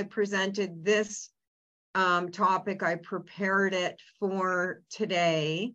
I 0.00 0.04
presented 0.04 0.82
this 0.82 1.28
um, 1.94 2.30
topic, 2.30 2.82
I 2.82 2.94
prepared 2.94 3.74
it 3.74 4.00
for 4.18 4.80
today. 4.88 5.74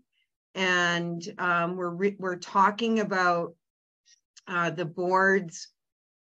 And 0.55 1.23
um, 1.37 1.75
we're, 1.75 1.91
re- 1.91 2.15
we're 2.17 2.37
talking 2.37 3.01
about 3.01 3.53
uh, 4.47 4.71
the 4.71 4.85
board's 4.85 5.67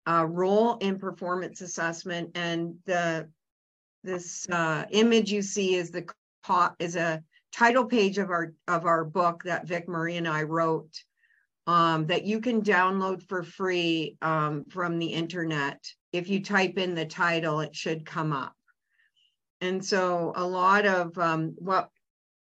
uh, 0.08 0.24
role 0.24 0.78
in 0.78 0.98
performance 0.98 1.60
assessment 1.60 2.30
and 2.34 2.76
the 2.86 3.28
this 4.02 4.48
uh, 4.48 4.86
image 4.92 5.30
you 5.30 5.42
see 5.42 5.74
is 5.74 5.90
the 5.90 6.08
is 6.78 6.96
a 6.96 7.22
title 7.52 7.84
page 7.84 8.16
of 8.16 8.30
our 8.30 8.54
of 8.66 8.86
our 8.86 9.04
book 9.04 9.42
that 9.44 9.66
Vic 9.66 9.88
Murray 9.88 10.16
and 10.16 10.26
I 10.26 10.44
wrote 10.44 10.88
um, 11.70 12.06
that 12.06 12.24
you 12.24 12.40
can 12.40 12.62
download 12.62 13.22
for 13.28 13.44
free 13.44 14.16
um, 14.22 14.64
from 14.64 14.98
the 14.98 15.06
internet. 15.06 15.78
If 16.12 16.28
you 16.28 16.42
type 16.42 16.78
in 16.78 16.96
the 16.96 17.06
title, 17.06 17.60
it 17.60 17.76
should 17.76 18.04
come 18.04 18.32
up. 18.32 18.56
And 19.60 19.84
so 19.84 20.32
a 20.34 20.44
lot 20.44 20.84
of 20.84 21.16
um, 21.16 21.54
what 21.58 21.88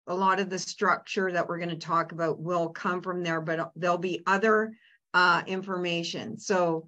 a 0.07 0.16
lot 0.16 0.40
of 0.40 0.49
the 0.49 0.57
structure 0.57 1.34
that 1.34 1.49
we're 1.49 1.57
going 1.57 1.70
to 1.70 1.76
talk 1.76 2.13
about 2.13 2.40
will 2.40 2.70
come 2.70 3.02
from 3.02 3.21
there, 3.21 3.41
but 3.41 3.71
there'll 3.76 3.98
be 3.98 4.23
other 4.26 4.71
uh, 5.13 5.43
information. 5.45 6.40
So 6.40 6.88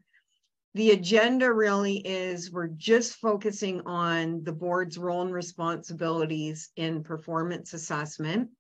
the 0.74 0.92
agenda 0.92 1.52
really 1.52 1.98
is 1.98 2.50
we're 2.50 2.70
just 2.70 3.16
focusing 3.16 3.82
on 3.86 4.42
the 4.46 4.54
board's 4.54 4.98
role 4.98 5.24
and 5.24 5.34
responsibilities 5.34 6.70
in 6.78 7.04
performance 7.04 7.74
assessment. 7.74 8.52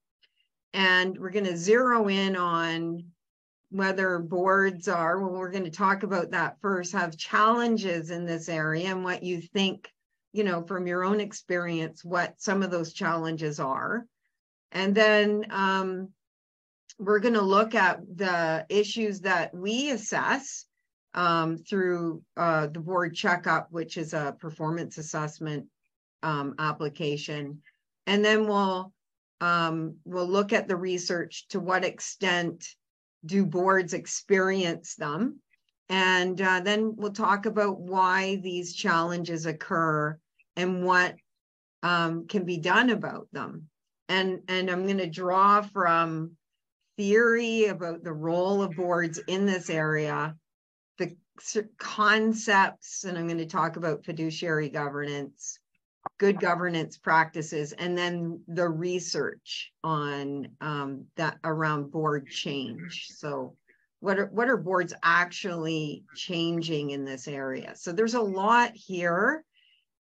And 0.74 1.18
we're 1.18 1.32
going 1.32 1.46
to 1.46 1.56
zero 1.56 2.10
in 2.10 2.36
on 2.36 3.06
whether 3.72 4.20
boards 4.20 4.90
are, 4.90 5.20
well, 5.20 5.32
we're 5.32 5.50
going 5.50 5.64
to 5.64 5.72
talk 5.72 6.04
about 6.04 6.32
that 6.32 6.58
first, 6.62 6.92
have 6.92 7.18
challenges 7.18 8.12
in 8.12 8.26
this 8.26 8.50
area 8.50 8.90
and 8.90 9.04
what 9.04 9.24
you 9.24 9.42
think, 9.42 9.90
you 10.34 10.44
know, 10.44 10.62
from 10.62 10.88
your 10.88 11.06
own 11.06 11.22
experience, 11.22 12.04
what 12.04 12.34
some 12.38 12.64
of 12.64 12.70
those 12.70 12.92
challenges 12.92 13.62
are. 13.62 14.06
And 14.74 14.94
then 14.94 15.46
um, 15.52 16.10
we're 17.00 17.20
going 17.20 17.34
to 17.36 17.42
look 17.42 17.74
at 17.74 18.02
the 18.14 18.66
issues 18.68 19.22
that 19.22 19.54
we 19.54 19.92
assess 19.92 20.66
um, 21.14 21.58
through 21.58 22.24
uh, 22.36 22.68
the 22.68 22.80
board 22.80 23.16
checkup, 23.16 23.68
which 23.72 23.96
is 23.96 24.14
a 24.14 24.36
performance 24.38 24.98
assessment 24.98 25.68
um, 26.24 26.56
application. 26.60 27.62
And 28.06 28.24
then 28.24 28.48
we'll 28.48 28.92
um, 29.40 29.96
we'll 30.06 30.28
look 30.28 30.54
at 30.54 30.68
the 30.68 30.76
research 30.76 31.48
to 31.50 31.60
what 31.60 31.84
extent 31.84 32.68
do 33.26 33.46
boards 33.46 33.94
experience 33.94 34.96
them. 34.96 35.40
And 35.90 36.42
uh, 36.42 36.62
then 36.62 36.96
we'll 36.96 37.12
talk 37.12 37.46
about 37.46 37.80
why 37.80 38.38
these 38.38 38.74
challenges 38.74 39.46
occur 39.46 40.18
and 40.56 40.84
what 40.86 41.16
um, 41.84 42.28
can 42.28 42.46
be 42.46 42.58
done 42.58 42.90
about 42.90 43.28
them. 43.32 43.68
And, 44.08 44.42
and 44.48 44.70
I'm 44.70 44.86
going 44.86 44.98
to 45.00 45.10
draw 45.10 45.62
from 45.62 46.32
theory 46.98 47.66
about 47.66 48.04
the 48.04 48.14
role 48.14 48.62
of 48.62 48.76
boards 48.76 49.20
in 49.28 49.46
this 49.46 49.70
area 49.70 50.36
the 50.98 51.68
concepts, 51.78 53.04
and 53.04 53.18
I'm 53.18 53.28
going 53.28 53.38
to 53.40 53.46
talk 53.46 53.76
about 53.76 54.06
fiduciary 54.06 54.70
governance, 54.70 55.60
good 56.18 56.40
governance 56.40 56.98
practices, 56.98 57.74
and 57.74 57.98
then 57.98 58.42
the 58.48 58.68
research 58.68 59.72
on 59.84 60.48
um, 60.62 61.06
that 61.16 61.38
around 61.44 61.92
board 61.92 62.28
change. 62.28 63.08
So, 63.10 63.56
what 64.00 64.20
are 64.20 64.28
what 64.28 64.50
are 64.50 64.58
boards 64.58 64.94
actually 65.04 66.04
changing 66.16 66.92
in 66.92 67.06
this 67.06 67.28
area? 67.28 67.76
So 67.76 67.92
there's 67.92 68.16
a 68.16 68.22
lot 68.22 68.72
here, 68.74 69.44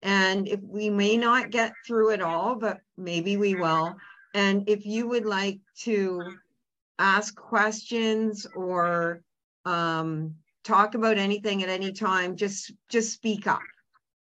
and 0.02 0.48
if 0.48 0.60
we 0.62 0.90
may 0.90 1.16
not 1.16 1.50
get 1.50 1.72
through 1.86 2.10
it 2.10 2.22
all, 2.22 2.54
but 2.54 2.80
maybe 2.96 3.36
we 3.36 3.54
will. 3.54 3.96
And 4.34 4.68
if 4.68 4.86
you 4.86 5.08
would 5.08 5.26
like 5.26 5.58
to 5.80 6.22
ask 6.98 7.34
questions 7.34 8.46
or 8.54 9.22
um, 9.64 10.34
talk 10.64 10.94
about 10.94 11.18
anything 11.18 11.62
at 11.62 11.68
any 11.68 11.92
time, 11.92 12.36
just 12.36 12.72
just 12.88 13.12
speak 13.12 13.46
up 13.46 13.60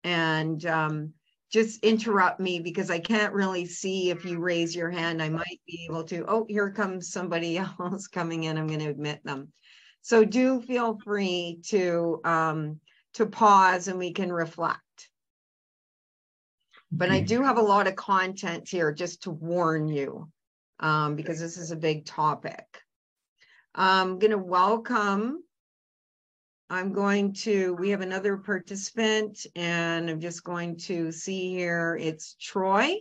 and 0.03 0.63
um, 0.67 1.13
just 1.51 1.83
interrupt 1.83 2.39
me 2.39 2.59
because 2.59 2.89
I 2.89 2.99
can't 2.99 3.33
really 3.33 3.65
see 3.65 4.09
if 4.09 4.25
you 4.25 4.39
raise 4.39 4.75
your 4.75 4.89
hand. 4.89 5.21
I 5.21 5.29
might 5.29 5.61
be 5.67 5.87
able 5.89 6.03
to. 6.05 6.25
Oh, 6.27 6.45
here 6.49 6.71
comes 6.71 7.11
somebody 7.11 7.57
else 7.79 8.07
coming 8.07 8.43
in. 8.43 8.57
I'm 8.57 8.67
going 8.67 8.79
to 8.79 8.89
admit 8.89 9.23
them. 9.23 9.51
So 10.01 10.23
do 10.23 10.61
feel 10.61 10.99
free 11.03 11.61
to 11.67 12.21
um, 12.23 12.79
to 13.15 13.25
pause 13.25 13.87
and 13.87 13.97
we 13.97 14.11
can 14.13 14.31
reflect. 14.31 14.79
But 16.91 17.09
I 17.09 17.21
do 17.21 17.41
have 17.41 17.57
a 17.57 17.61
lot 17.61 17.87
of 17.87 17.95
content 17.95 18.69
here 18.69 18.93
just 18.93 19.23
to 19.23 19.31
warn 19.31 19.87
you 19.87 20.29
um, 20.79 21.15
because 21.15 21.39
this 21.39 21.57
is 21.57 21.71
a 21.71 21.75
big 21.75 22.05
topic. 22.05 22.65
I'm 23.73 24.19
going 24.19 24.31
to 24.31 24.37
welcome 24.37 25.43
I'm 26.69 26.93
going 26.93 27.33
to, 27.33 27.75
we 27.75 27.91
have 27.91 28.01
another 28.01 28.37
participant 28.37 29.45
and 29.55 30.09
I'm 30.09 30.19
just 30.19 30.43
going 30.43 30.77
to 30.77 31.11
see 31.11 31.51
here, 31.51 31.97
it's 32.01 32.35
Troy. 32.41 32.95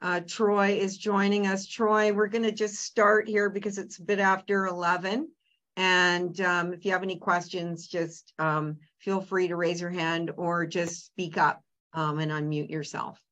Uh, 0.00 0.20
Troy 0.26 0.78
is 0.80 0.96
joining 0.96 1.46
us. 1.46 1.66
Troy, 1.66 2.12
we're 2.12 2.28
going 2.28 2.44
to 2.44 2.52
just 2.52 2.76
start 2.76 3.28
here 3.28 3.50
because 3.50 3.76
it's 3.76 3.98
a 3.98 4.02
bit 4.02 4.20
after 4.20 4.66
11. 4.66 5.28
And 5.76 6.40
um, 6.40 6.72
if 6.72 6.84
you 6.84 6.92
have 6.92 7.02
any 7.02 7.16
questions, 7.16 7.88
just 7.88 8.32
um, 8.38 8.78
feel 8.98 9.20
free 9.20 9.48
to 9.48 9.56
raise 9.56 9.80
your 9.80 9.90
hand 9.90 10.30
or 10.36 10.66
just 10.66 11.06
speak 11.06 11.36
up 11.36 11.62
um, 11.92 12.20
and 12.20 12.32
unmute 12.32 12.70
yourself. 12.70 13.23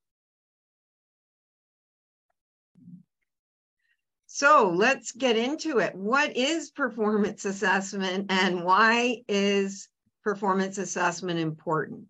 So 4.35 4.73
let's 4.75 5.13
get 5.13 5.37
into 5.37 5.81
it. 5.81 5.95
What 5.95 6.35
is 6.35 6.71
performance 6.71 7.45
assessment 7.45 8.33
and 8.33 8.65
why 8.65 9.21
is 9.29 9.91
performance 10.25 10.79
assessment 10.79 11.39
important? 11.39 12.09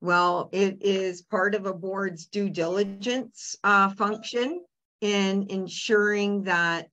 Well, 0.00 0.48
it 0.50 0.78
is 0.80 1.22
part 1.22 1.54
of 1.54 1.64
a 1.64 1.72
board's 1.72 2.26
due 2.26 2.50
diligence 2.50 3.54
uh, 3.62 3.90
function 3.90 4.64
in 5.00 5.46
ensuring 5.48 6.42
that 6.42 6.88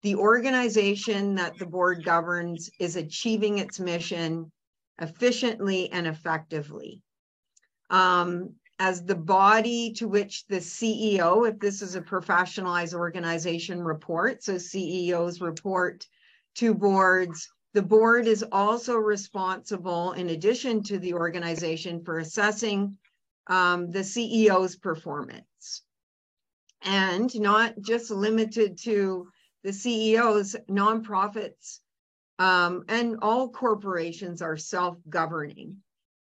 the 0.00 0.14
organization 0.14 1.34
that 1.34 1.58
the 1.58 1.66
board 1.66 2.02
governs 2.02 2.70
is 2.78 2.96
achieving 2.96 3.58
its 3.58 3.78
mission 3.78 4.50
efficiently 4.98 5.92
and 5.92 6.06
effectively. 6.06 7.02
Um, 7.90 8.54
as 8.80 9.04
the 9.04 9.14
body 9.14 9.92
to 9.92 10.08
which 10.08 10.46
the 10.46 10.56
CEO, 10.56 11.46
if 11.46 11.60
this 11.60 11.82
is 11.82 11.96
a 11.96 12.00
professionalized 12.00 12.94
organization, 12.94 13.82
report. 13.82 14.42
So 14.42 14.56
CEOs 14.56 15.42
report 15.42 16.06
to 16.56 16.74
boards. 16.74 17.46
The 17.74 17.82
board 17.82 18.26
is 18.26 18.42
also 18.50 18.96
responsible, 18.96 20.12
in 20.12 20.30
addition 20.30 20.82
to 20.84 20.98
the 20.98 21.12
organization, 21.12 22.02
for 22.02 22.18
assessing 22.18 22.96
um, 23.48 23.90
the 23.90 24.00
CEO's 24.00 24.76
performance. 24.76 25.82
And 26.82 27.30
not 27.38 27.74
just 27.82 28.10
limited 28.10 28.78
to 28.84 29.28
the 29.62 29.74
CEOs, 29.74 30.56
nonprofits 30.70 31.80
um, 32.38 32.84
and 32.88 33.18
all 33.20 33.50
corporations 33.50 34.40
are 34.40 34.56
self 34.56 34.96
governing. 35.10 35.76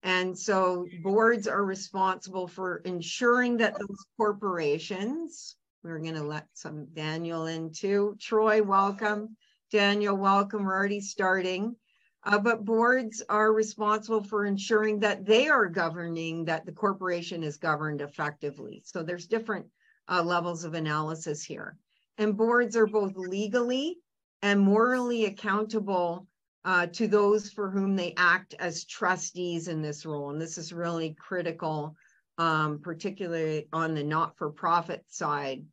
And 0.07 0.39
so 0.39 0.87
boards 1.03 1.49
are 1.49 1.65
responsible 1.65 2.47
for 2.47 2.77
ensuring 2.85 3.57
that 3.57 3.77
those 3.77 4.05
corporations, 4.15 5.57
we're 5.83 5.99
going 5.99 6.13
to 6.13 6.23
let 6.23 6.47
some 6.53 6.85
Daniel 6.93 7.47
in 7.47 7.73
too. 7.73 8.15
Troy, 8.17 8.63
welcome. 8.63 9.35
Daniel, 9.69 10.15
welcome. 10.15 10.63
We're 10.63 10.75
already 10.75 11.01
starting. 11.01 11.75
Uh, 12.23 12.39
but 12.39 12.63
boards 12.63 13.21
are 13.27 13.51
responsible 13.51 14.23
for 14.23 14.45
ensuring 14.45 14.99
that 14.99 15.25
they 15.25 15.49
are 15.49 15.67
governing, 15.67 16.45
that 16.45 16.65
the 16.65 16.71
corporation 16.71 17.43
is 17.43 17.57
governed 17.57 17.99
effectively. 17.99 18.81
So 18.85 19.03
there's 19.03 19.27
different 19.27 19.65
uh, 20.07 20.23
levels 20.23 20.63
of 20.63 20.73
analysis 20.73 21.43
here. 21.43 21.75
And 22.17 22.37
boards 22.37 22.77
are 22.77 22.87
both 22.87 23.17
legally 23.17 23.97
and 24.41 24.61
morally 24.61 25.25
accountable 25.25 26.27
uh, 26.67 26.85
to 26.85 27.07
those 27.07 27.49
for 27.49 27.71
whom 27.71 27.95
they 27.95 28.13
act 28.17 28.53
as 28.59 28.83
trustees 28.83 29.69
in 29.69 29.81
this 29.81 30.05
role. 30.05 30.31
And 30.31 30.41
this 30.41 30.57
is 30.57 30.73
really 30.73 31.15
critical, 31.17 31.95
um, 32.37 32.79
particularly 32.83 33.69
on 33.71 33.95
the 33.95 34.03
not 34.03 34.37
for 34.37 34.49
profit 34.49 35.05
side. 35.07 35.63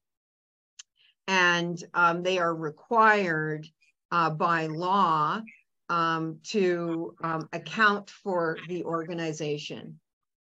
And 1.26 1.82
um, 1.94 2.22
they 2.22 2.38
are 2.38 2.54
required 2.54 3.66
uh, 4.12 4.30
by 4.30 4.68
law 4.68 5.42
um, 5.88 6.38
to 6.44 7.16
um, 7.24 7.48
account 7.52 8.10
for 8.10 8.56
the 8.68 8.84
organization 8.84 9.98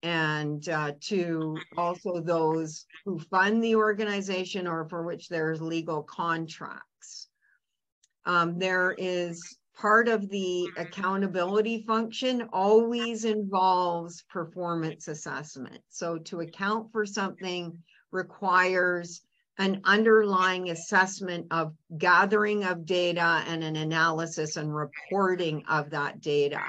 and 0.04 0.70
uh, 0.70 0.92
to 1.02 1.58
also 1.76 2.20
those 2.20 2.86
who 3.04 3.18
fund 3.18 3.64
the 3.64 3.76
organization 3.76 4.68
or 4.68 4.88
for 4.90 5.02
which 5.02 5.28
there's 5.28 5.60
legal 5.60 6.04
contracts. 6.04 7.30
Um, 8.28 8.60
there 8.60 8.94
is 8.96 9.58
part 9.78 10.08
of 10.08 10.30
the 10.30 10.70
accountability 10.78 11.84
function 11.86 12.48
always 12.54 13.26
involves 13.26 14.24
performance 14.30 15.08
assessment. 15.08 15.80
So 15.90 16.18
to 16.20 16.40
account 16.42 16.92
for 16.92 17.06
something 17.06 17.78
requires 18.12 19.22
an 19.58 19.82
underlying 19.86 20.70
assessment 20.70 21.48
of 21.52 21.74
gathering 21.98 22.64
of 22.66 22.86
data 22.86 23.44
and 23.48 23.64
an 23.64 23.76
analysis 23.76 24.58
and 24.58 24.76
reporting 24.76 25.64
of 25.70 25.92
that 25.92 26.22
data. 26.22 26.62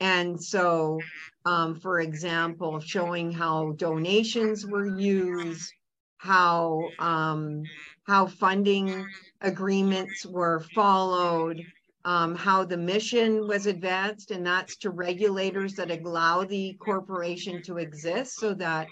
And 0.00 0.42
so, 0.42 1.00
um, 1.44 1.76
for 1.80 2.00
example, 2.00 2.80
showing 2.80 3.32
how 3.32 3.72
donations 3.72 4.66
were 4.66 4.86
used, 4.86 5.72
how 6.18 6.88
um, 6.98 7.62
how 8.06 8.26
funding 8.26 9.06
agreements 9.40 10.26
were 10.26 10.60
followed, 10.74 11.64
um, 12.04 12.34
how 12.34 12.64
the 12.64 12.76
mission 12.76 13.46
was 13.48 13.66
advanced, 13.66 14.30
and 14.30 14.46
that's 14.46 14.76
to 14.78 14.90
regulators 14.90 15.74
that 15.74 15.90
allow 15.90 16.44
the 16.44 16.74
corporation 16.74 17.62
to 17.62 17.78
exist. 17.78 18.36
So 18.36 18.54
that 18.54 18.88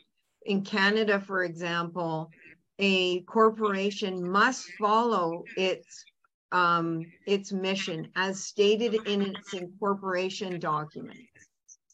in 0.46 0.64
Canada, 0.64 1.20
for 1.20 1.44
example, 1.44 2.30
a 2.78 3.20
corporation 3.22 4.28
must 4.30 4.66
follow 4.78 5.44
its 5.56 6.04
um, 6.52 7.02
its 7.26 7.50
mission 7.50 8.08
as 8.14 8.44
stated 8.44 8.94
in 9.06 9.22
its 9.22 9.54
incorporation 9.54 10.60
document. 10.60 11.18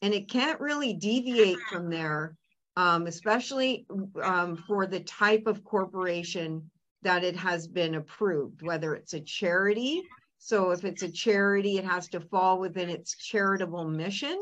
And 0.03 0.13
it 0.13 0.29
can't 0.29 0.61
really 0.61 0.95
deviate 0.95 1.61
from 1.71 1.91
there, 1.91 2.35
um, 2.77 3.07
especially 3.07 3.87
um, 4.21 4.57
for 4.67 4.87
the 4.87 5.01
type 5.01 5.47
of 5.47 5.63
corporation 5.63 6.71
that 7.03 7.23
it 7.23 7.37
has 7.37 7.69
been 7.69 7.95
approved, 7.95 8.63
whether 8.63 8.95
it's 8.97 9.15
a 9.15 9.21
charity. 9.21 10.03
So 10.39 10.71
if 10.71 10.85
it's 10.85 11.03
a 11.03 11.11
charity, 11.11 11.79
it 11.79 11.85
has 11.85 12.09
to 12.09 12.21
fall 12.21 12.59
within 12.59 12.89
its 12.89 13.17
charitable 13.17 13.85
mission 13.85 14.39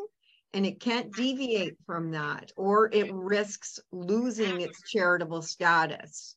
and 0.52 0.64
it 0.64 0.80
can't 0.80 1.12
deviate 1.12 1.76
from 1.84 2.12
that, 2.12 2.50
or 2.56 2.88
it 2.92 3.12
risks 3.12 3.78
losing 3.92 4.60
its 4.60 4.80
charitable 4.90 5.42
status. 5.42 6.36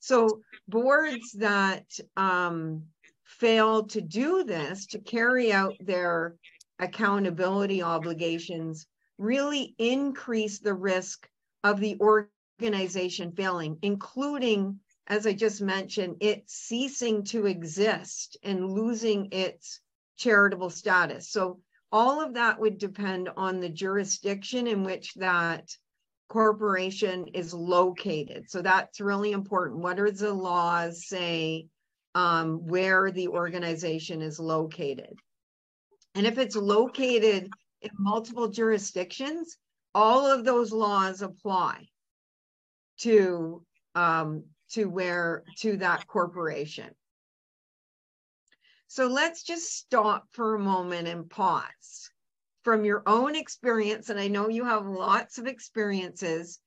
So 0.00 0.42
boards 0.66 1.32
that 1.32 1.84
um, 2.16 2.84
fail 3.24 3.84
to 3.84 4.00
do 4.00 4.44
this, 4.44 4.86
to 4.86 4.98
carry 4.98 5.52
out 5.52 5.74
their 5.80 6.34
accountability 6.78 7.82
obligations, 7.82 8.86
really 9.18 9.74
increase 9.78 10.58
the 10.58 10.74
risk 10.74 11.28
of 11.64 11.80
the 11.80 11.98
organization 12.00 13.32
failing, 13.32 13.78
including, 13.82 14.78
as 15.08 15.26
I 15.26 15.32
just 15.32 15.60
mentioned, 15.60 16.16
it 16.20 16.44
ceasing 16.48 17.24
to 17.24 17.46
exist 17.46 18.36
and 18.42 18.70
losing 18.70 19.28
its 19.32 19.80
charitable 20.18 20.70
status. 20.70 21.30
So 21.30 21.60
all 21.90 22.20
of 22.20 22.34
that 22.34 22.60
would 22.60 22.78
depend 22.78 23.30
on 23.36 23.60
the 23.60 23.68
jurisdiction 23.68 24.66
in 24.66 24.84
which 24.84 25.14
that 25.14 25.70
corporation 26.28 27.28
is 27.28 27.54
located. 27.54 28.50
So 28.50 28.62
that's 28.62 29.00
really 29.00 29.32
important. 29.32 29.80
What 29.80 29.98
are 29.98 30.10
the 30.10 30.32
laws 30.32 31.06
say 31.06 31.68
um, 32.14 32.66
where 32.66 33.10
the 33.10 33.28
organization 33.28 34.22
is 34.22 34.40
located. 34.40 35.14
And 36.14 36.26
if 36.26 36.38
it's 36.38 36.56
located 36.56 37.48
in 37.80 37.90
multiple 37.96 38.48
jurisdictions, 38.48 39.56
all 39.94 40.26
of 40.26 40.44
those 40.44 40.72
laws 40.72 41.22
apply 41.22 41.86
to 43.00 43.64
um, 43.94 44.44
to 44.70 44.86
where 44.86 45.44
to 45.58 45.76
that 45.78 46.06
corporation. 46.06 46.94
So 48.88 49.06
let's 49.06 49.42
just 49.42 49.76
stop 49.76 50.28
for 50.32 50.54
a 50.54 50.58
moment 50.58 51.08
and 51.08 51.28
pause. 51.28 52.10
From 52.64 52.84
your 52.84 53.02
own 53.06 53.34
experience, 53.34 54.10
and 54.10 54.18
I 54.18 54.28
know 54.28 54.48
you 54.48 54.64
have 54.64 54.86
lots 54.86 55.38
of 55.38 55.46
experiences, 55.46 56.58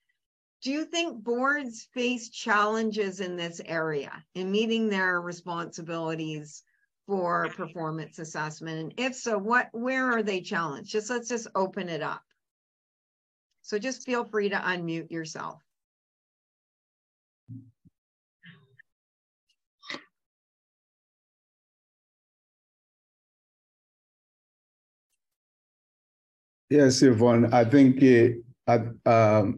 do 0.63 0.71
you 0.71 0.86
think 0.86 1.24
boards 1.24 1.88
face 1.94 2.30
challenges 2.30 3.19
in 3.19 3.36
this 3.36 3.59
area 3.65 4.24
in 4.36 4.51
meeting 4.51 4.89
their 4.89 5.19
responsibilities 5.19 6.63
for 7.07 7.50
performance 7.50 8.19
assessment? 8.19 8.80
And 8.80 8.94
if 8.98 9.15
so, 9.15 9.38
what 9.38 9.69
where 9.71 10.12
are 10.12 10.24
they 10.24 10.42
challenged? 10.42 10.92
Just 10.92 11.09
let's 11.09 11.30
just 11.30 11.48
open 11.56 11.89
it 11.89 12.01
up. 12.01 12.24
So 13.63 13.80
just 13.80 14.06
feel 14.06 14.24
free 14.24 14.50
to 14.50 14.56
unmute 14.56 15.12
yourself. 15.12 15.62
Yes, 26.71 27.01
Yvonne, 27.01 27.53
I 27.53 27.65
think 27.65 28.01
uh, 28.65 28.79
um, 29.06 29.57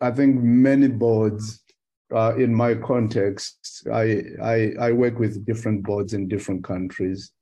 I 0.00 0.10
think 0.10 0.42
many 0.42 0.88
boards 0.88 1.62
uh, 2.10 2.34
in 2.36 2.54
my 2.54 2.74
context, 2.74 3.86
I, 3.92 4.22
I, 4.42 4.72
I 4.80 4.92
work 4.92 5.18
with 5.18 5.44
different 5.44 5.82
boards 5.82 6.14
in 6.14 6.28
different 6.28 6.64
countries. 6.64 7.32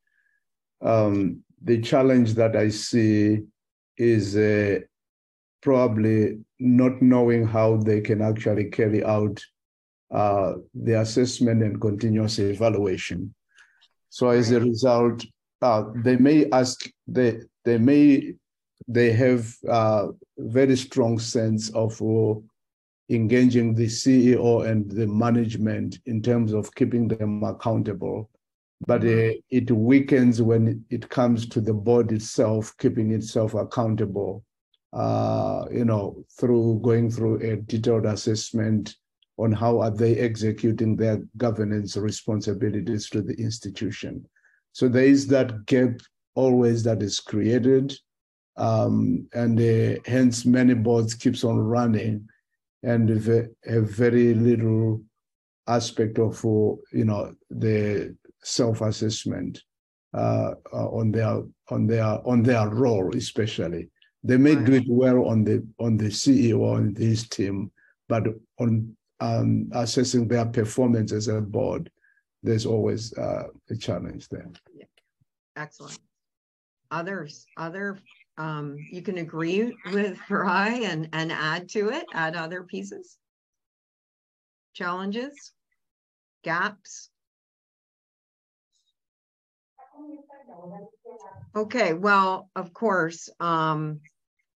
Um, 0.83 1.45
the 1.63 1.81
challenge 1.81 2.35
that 2.35 2.57
I 2.57 2.69
see 2.69 3.43
is 3.97 4.37
uh, 4.37 4.81
probably 5.63 6.41
not 6.59 7.01
knowing 7.01 7.47
how 7.47 7.77
they 7.77 8.01
can 8.01 8.21
actually 8.21 8.71
carry 8.71 9.05
out 9.05 9.41
uh, 10.11 10.55
the 10.75 10.99
assessment 10.99 11.63
and 11.63 11.81
continuous 11.81 12.41
evaluation. 12.41 13.33
So 14.09 14.31
as 14.31 14.51
a 14.51 14.59
result, 14.59 15.25
uh, 15.63 15.85
they 16.03 16.17
may 16.17 16.51
ask 16.51 16.91
they 17.07 17.39
they 17.65 17.79
may 17.79 18.35
they 18.89 19.13
have 19.13 19.55
a 19.69 20.09
very 20.39 20.77
strong 20.77 21.19
sense 21.19 21.71
of 21.71 22.01
uh, 22.03 22.35
engaging 23.09 23.75
the 23.75 23.87
CEO 23.87 24.67
and 24.69 24.91
the 24.91 25.07
management 25.07 25.99
in 26.07 26.23
terms 26.23 26.53
of 26.53 26.75
keeping 26.75 27.09
them 27.09 27.43
accountable. 27.43 28.31
But 28.87 29.05
uh, 29.05 29.33
it 29.51 29.71
weakens 29.71 30.41
when 30.41 30.85
it 30.89 31.09
comes 31.11 31.47
to 31.49 31.61
the 31.61 31.75
board 31.75 32.13
itself, 32.13 32.75
keeping 32.79 33.13
itself 33.13 33.53
accountable, 33.55 34.43
uh, 34.95 35.67
you 35.71 35.85
know, 35.85 36.25
through 36.39 36.81
going 36.83 37.11
through 37.11 37.41
a 37.41 37.57
detailed 37.57 38.07
assessment 38.07 38.97
on 39.37 39.53
how 39.53 39.81
are 39.81 39.91
they 39.91 40.17
executing 40.17 40.97
their 40.97 41.21
governance 41.37 41.97
responsibilities 41.97 43.09
to 43.11 43.23
the 43.23 43.35
institution. 43.35 44.25
So 44.73 44.89
there 44.89 45.05
is 45.05 45.27
that 45.29 45.67
gap 45.67 46.01
always 46.35 46.83
that 46.85 47.03
is 47.03 47.21
created. 47.21 47.95
Um, 48.61 49.27
and 49.33 49.59
uh, 49.59 50.01
hence 50.05 50.45
many 50.45 50.75
boards 50.75 51.15
keeps 51.15 51.45
on 51.45 51.59
running 51.59 52.29
and 52.83 53.11
a 53.11 53.81
very 53.81 54.35
little 54.35 55.03
aspect 55.67 56.19
of 56.19 56.39
you 56.45 57.05
know 57.05 57.35
the 57.51 58.17
self-assessment 58.43 59.63
uh, 60.15 60.53
uh, 60.73 60.89
on 60.89 61.11
their 61.11 61.43
on 61.71 61.87
their 61.87 62.27
on 62.27 62.43
their 62.43 62.69
role 62.69 63.17
especially. 63.17 63.89
They 64.23 64.37
may 64.37 64.57
right. 64.57 64.67
do 64.67 64.73
it 64.75 64.85
well 64.89 65.27
on 65.27 65.45
the 65.45 65.67
on 65.79 65.97
the 65.97 66.09
ceo 66.09 66.77
and 66.77 66.97
his 66.97 67.29
team 67.29 67.71
but 68.09 68.25
on 68.59 68.95
um, 69.21 69.71
assessing 69.73 70.29
their 70.29 70.45
performance 70.45 71.13
as 71.13 71.29
a 71.29 71.41
board 71.41 71.91
there's 72.43 72.67
always 72.67 73.17
uh, 73.17 73.45
a 73.71 73.77
challenge 73.77 74.29
there. 74.29 74.51
Excellent. 75.57 75.99
Others 76.91 77.47
other 77.57 77.99
um, 78.39 78.77
you 78.91 79.03
can 79.03 79.19
agree 79.19 79.77
with 79.93 80.19
Farai 80.29 80.85
and, 80.85 81.09
and 81.13 81.33
add 81.33 81.69
to 81.71 81.91
it, 81.91 82.05
add 82.13 82.37
other 82.37 82.63
pieces, 82.63 83.19
challenges, 84.75 85.53
gaps. 86.43 87.11
Okay, 91.55 91.93
well, 91.93 92.49
of 92.55 92.73
course, 92.73 93.29
um, 93.41 94.01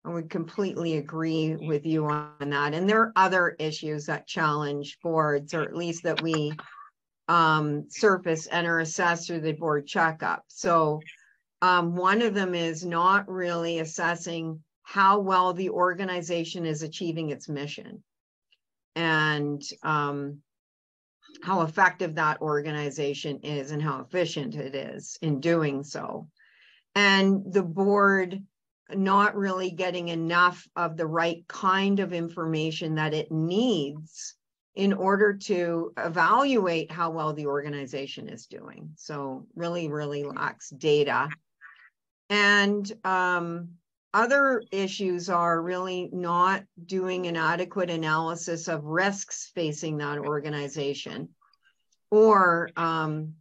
I 0.04 0.10
would 0.10 0.30
completely 0.30 0.98
agree 0.98 1.56
with 1.56 1.86
you 1.86 2.06
on 2.06 2.50
that. 2.50 2.74
And 2.74 2.88
there 2.88 3.00
are 3.00 3.12
other 3.16 3.56
issues 3.58 4.06
that 4.06 4.26
challenge 4.26 4.98
boards, 5.02 5.54
or 5.54 5.62
at 5.62 5.74
least 5.74 6.02
that 6.04 6.22
we 6.22 6.52
um, 7.28 7.86
surface 7.88 8.46
and 8.46 8.66
are 8.66 8.80
assessed 8.80 9.26
through 9.26 9.40
the 9.40 9.52
board 9.52 9.86
checkup. 9.86 10.44
So 10.48 11.00
um, 11.64 11.96
one 11.96 12.20
of 12.20 12.34
them 12.34 12.54
is 12.54 12.84
not 12.84 13.26
really 13.26 13.78
assessing 13.78 14.62
how 14.82 15.20
well 15.20 15.54
the 15.54 15.70
organization 15.70 16.66
is 16.66 16.82
achieving 16.82 17.30
its 17.30 17.48
mission 17.48 18.02
and 18.94 19.62
um, 19.82 20.40
how 21.42 21.62
effective 21.62 22.16
that 22.16 22.42
organization 22.42 23.40
is 23.42 23.70
and 23.70 23.80
how 23.80 24.02
efficient 24.02 24.54
it 24.56 24.74
is 24.74 25.16
in 25.22 25.40
doing 25.40 25.82
so. 25.82 26.28
And 26.94 27.50
the 27.50 27.62
board 27.62 28.42
not 28.94 29.34
really 29.34 29.70
getting 29.70 30.08
enough 30.08 30.68
of 30.76 30.98
the 30.98 31.06
right 31.06 31.48
kind 31.48 31.98
of 31.98 32.12
information 32.12 32.96
that 32.96 33.14
it 33.14 33.32
needs 33.32 34.34
in 34.74 34.92
order 34.92 35.32
to 35.32 35.94
evaluate 35.96 36.90
how 36.92 37.08
well 37.08 37.32
the 37.32 37.46
organization 37.46 38.28
is 38.28 38.44
doing. 38.44 38.90
So 38.96 39.46
really, 39.54 39.88
really 39.88 40.24
lacks 40.24 40.68
data. 40.68 41.30
And 42.30 42.90
um, 43.04 43.70
other 44.12 44.62
issues 44.70 45.28
are 45.28 45.60
really 45.60 46.08
not 46.12 46.64
doing 46.86 47.26
an 47.26 47.36
adequate 47.36 47.90
analysis 47.90 48.68
of 48.68 48.84
risks 48.84 49.50
facing 49.54 49.98
that 49.98 50.18
organization 50.18 51.30
or 52.10 52.70
um, 52.76 53.34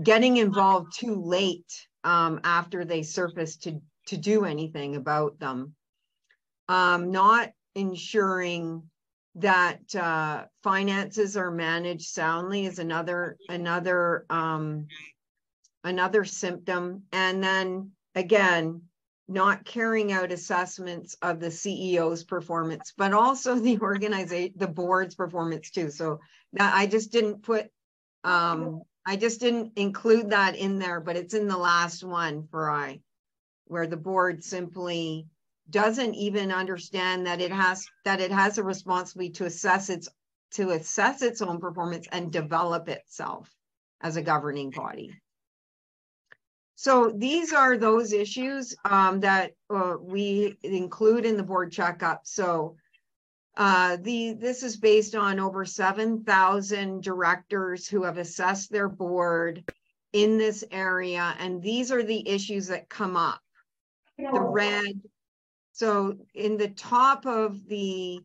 getting 0.00 0.36
involved 0.36 0.92
too 0.98 1.14
late 1.14 1.72
um, 2.04 2.40
after 2.44 2.84
they 2.84 3.02
surface 3.02 3.56
to, 3.56 3.80
to 4.06 4.16
do 4.16 4.44
anything 4.44 4.96
about 4.96 5.38
them. 5.38 5.74
Um, 6.68 7.10
not 7.10 7.50
ensuring 7.74 8.82
that 9.36 9.94
uh, 9.94 10.44
finances 10.62 11.36
are 11.36 11.50
managed 11.50 12.08
soundly 12.08 12.66
is 12.66 12.78
another 12.78 13.38
another 13.48 14.26
um, 14.28 14.86
another 15.84 16.24
symptom 16.24 17.04
and 17.12 17.42
then 17.42 17.92
again 18.14 18.82
not 19.28 19.64
carrying 19.64 20.12
out 20.12 20.32
assessments 20.32 21.16
of 21.22 21.40
the 21.40 21.46
CEO's 21.46 22.24
performance 22.24 22.92
but 22.96 23.12
also 23.12 23.54
the 23.54 23.78
organization 23.80 24.54
the 24.56 24.68
board's 24.68 25.14
performance 25.14 25.70
too 25.70 25.90
so 25.90 26.20
that 26.52 26.74
I 26.74 26.86
just 26.86 27.12
didn't 27.12 27.42
put 27.42 27.68
um, 28.24 28.82
I 29.04 29.16
just 29.16 29.40
didn't 29.40 29.72
include 29.76 30.30
that 30.30 30.56
in 30.56 30.78
there 30.78 31.00
but 31.00 31.16
it's 31.16 31.34
in 31.34 31.48
the 31.48 31.56
last 31.56 32.04
one 32.04 32.46
for 32.50 32.70
I 32.70 33.00
where 33.66 33.86
the 33.86 33.96
board 33.96 34.44
simply 34.44 35.26
doesn't 35.70 36.14
even 36.14 36.52
understand 36.52 37.26
that 37.26 37.40
it 37.40 37.52
has 37.52 37.86
that 38.04 38.20
it 38.20 38.30
has 38.30 38.58
a 38.58 38.62
responsibility 38.62 39.32
to 39.32 39.46
assess 39.46 39.88
its 39.88 40.08
to 40.52 40.70
assess 40.70 41.22
its 41.22 41.40
own 41.40 41.58
performance 41.58 42.06
and 42.12 42.30
develop 42.30 42.88
itself 42.88 43.50
as 44.02 44.16
a 44.16 44.22
governing 44.22 44.70
body. 44.70 45.14
So 46.74 47.10
these 47.10 47.52
are 47.52 47.76
those 47.76 48.12
issues 48.12 48.74
um, 48.84 49.20
that 49.20 49.52
uh, 49.70 49.96
we 50.00 50.56
include 50.62 51.24
in 51.24 51.36
the 51.36 51.42
board 51.42 51.70
checkup. 51.70 52.22
So 52.24 52.76
uh, 53.56 53.98
the 54.00 54.32
this 54.32 54.62
is 54.62 54.76
based 54.76 55.14
on 55.14 55.38
over 55.38 55.64
7,000 55.64 57.02
directors 57.02 57.86
who 57.86 58.02
have 58.04 58.16
assessed 58.16 58.72
their 58.72 58.88
board 58.88 59.62
in 60.12 60.38
this 60.38 60.64
area. 60.70 61.34
And 61.38 61.62
these 61.62 61.92
are 61.92 62.02
the 62.02 62.26
issues 62.28 62.68
that 62.68 62.88
come 62.88 63.16
up. 63.16 63.40
The 64.18 64.40
red, 64.40 65.00
so 65.72 66.16
in 66.34 66.56
the 66.56 66.68
top 66.68 67.26
of 67.26 67.66
the 67.66 68.20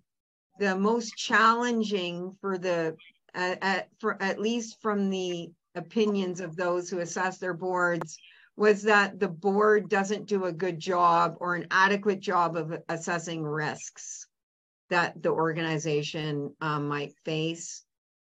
the 0.60 0.76
most 0.76 1.16
challenging 1.16 2.36
for 2.42 2.58
the 2.58 2.96
uh, 3.34 3.56
at, 3.62 3.90
for 4.00 4.22
at 4.22 4.40
least 4.40 4.82
from 4.82 5.10
the 5.10 5.52
opinions 5.76 6.40
of 6.40 6.56
those 6.56 6.90
who 6.90 7.00
assess 7.00 7.38
their 7.38 7.54
boards 7.54 8.18
was 8.58 8.82
that 8.82 9.20
the 9.20 9.28
board 9.28 9.88
doesn't 9.88 10.26
do 10.26 10.46
a 10.46 10.52
good 10.52 10.80
job 10.80 11.38
or 11.40 11.56
an 11.56 11.68
adequate 11.70 12.20
job 12.20 12.58
of 12.58 12.76
assessing 12.90 13.44
risks 13.44 14.26
that 14.90 15.22
the 15.22 15.30
organization 15.30 16.54
um, 16.60 16.88
might 16.88 17.14
face 17.24 17.84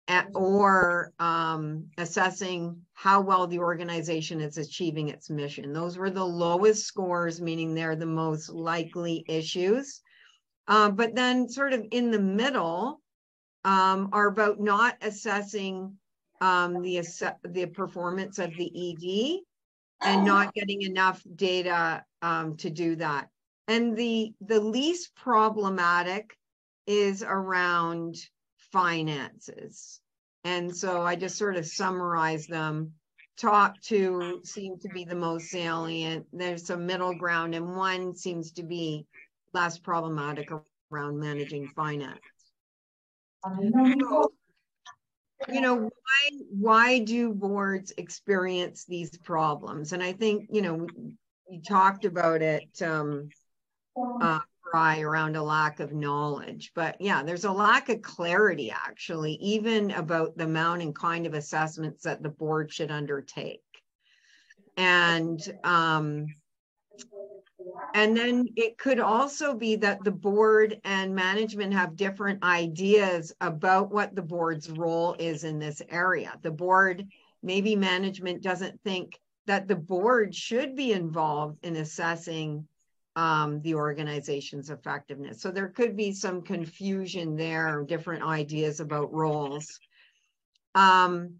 at, 0.06 0.28
or 0.34 1.12
um, 1.18 1.86
assessing 1.98 2.80
how 2.92 3.20
well 3.20 3.48
the 3.48 3.58
organization 3.58 4.40
is 4.40 4.56
achieving 4.56 5.08
its 5.08 5.30
mission. 5.30 5.72
Those 5.72 5.98
were 5.98 6.10
the 6.10 6.24
lowest 6.24 6.84
scores, 6.86 7.40
meaning 7.40 7.74
they're 7.74 7.96
the 7.96 8.06
most 8.06 8.50
likely 8.50 9.24
issues. 9.28 10.00
Uh, 10.68 10.90
but 10.90 11.16
then, 11.16 11.48
sort 11.48 11.72
of 11.72 11.84
in 11.90 12.12
the 12.12 12.20
middle, 12.20 13.00
um, 13.64 14.10
are 14.12 14.28
about 14.28 14.60
not 14.60 14.96
assessing 15.02 15.96
um, 16.40 16.82
the 16.82 17.02
the 17.44 17.66
performance 17.66 18.38
of 18.38 18.54
the 18.56 18.70
ED 19.36 19.40
and 20.02 20.24
not 20.24 20.54
getting 20.54 20.82
enough 20.82 21.22
data 21.36 22.04
um, 22.22 22.56
to 22.58 22.70
do 22.70 22.96
that. 22.96 23.28
And 23.68 23.96
the 23.96 24.32
the 24.40 24.60
least 24.60 25.14
problematic 25.14 26.36
is 26.86 27.22
around 27.22 28.16
finances. 28.72 30.00
And 30.44 30.74
so 30.74 31.02
I 31.02 31.16
just 31.16 31.36
sort 31.36 31.56
of 31.56 31.66
summarize 31.66 32.46
them. 32.46 32.92
Top 33.36 33.80
two 33.80 34.40
seem 34.44 34.78
to 34.80 34.88
be 34.88 35.04
the 35.04 35.14
most 35.14 35.48
salient. 35.48 36.26
There's 36.32 36.66
some 36.66 36.86
middle 36.86 37.14
ground, 37.14 37.54
and 37.54 37.76
one 37.76 38.14
seems 38.14 38.52
to 38.52 38.62
be 38.62 39.06
less 39.52 39.78
problematic 39.78 40.50
around 40.92 41.18
managing 41.18 41.68
finance. 41.68 42.20
You 45.48 45.60
know 45.60 45.76
why 45.76 46.30
why 46.50 46.98
do 46.98 47.32
boards 47.32 47.92
experience 47.96 48.84
these 48.84 49.16
problems 49.18 49.92
and 49.92 50.02
i 50.02 50.12
think 50.12 50.48
you 50.50 50.62
know 50.62 50.86
you 51.48 51.60
talked 51.62 52.04
about 52.04 52.42
it 52.42 52.82
um, 52.82 53.28
uh, 54.20 54.40
around 54.74 55.36
a 55.36 55.42
lack 55.42 55.80
of 55.80 55.92
knowledge. 55.92 56.72
But 56.74 57.00
yeah, 57.00 57.22
there's 57.22 57.44
a 57.44 57.52
lack 57.52 57.88
of 57.88 58.02
clarity 58.02 58.70
actually, 58.70 59.32
even 59.34 59.90
about 59.90 60.36
the 60.36 60.44
amount 60.44 60.82
and 60.82 60.94
kind 60.94 61.26
of 61.26 61.34
assessments 61.34 62.04
that 62.04 62.22
the 62.22 62.28
board 62.28 62.72
should 62.72 62.90
undertake. 62.90 63.62
And 64.76 65.40
um, 65.64 66.26
and 67.94 68.16
then 68.16 68.46
it 68.56 68.78
could 68.78 69.00
also 69.00 69.54
be 69.54 69.76
that 69.76 70.02
the 70.04 70.10
board 70.10 70.80
and 70.84 71.14
management 71.14 71.72
have 71.74 71.96
different 71.96 72.42
ideas 72.42 73.32
about 73.40 73.90
what 73.90 74.14
the 74.14 74.22
board's 74.22 74.70
role 74.70 75.14
is 75.18 75.44
in 75.44 75.58
this 75.58 75.82
area. 75.88 76.32
The 76.42 76.50
board, 76.50 77.06
maybe 77.42 77.76
management 77.76 78.42
doesn't 78.42 78.80
think 78.82 79.18
that 79.46 79.66
the 79.66 79.76
board 79.76 80.34
should 80.34 80.76
be 80.76 80.92
involved 80.92 81.64
in 81.64 81.76
assessing 81.76 82.66
um, 83.16 83.60
the 83.62 83.74
organization's 83.74 84.70
effectiveness. 84.70 85.42
So 85.42 85.50
there 85.50 85.68
could 85.68 85.96
be 85.96 86.12
some 86.12 86.42
confusion 86.42 87.36
there, 87.36 87.84
different 87.84 88.22
ideas 88.22 88.80
about 88.80 89.12
roles. 89.12 89.80
Um, 90.74 91.34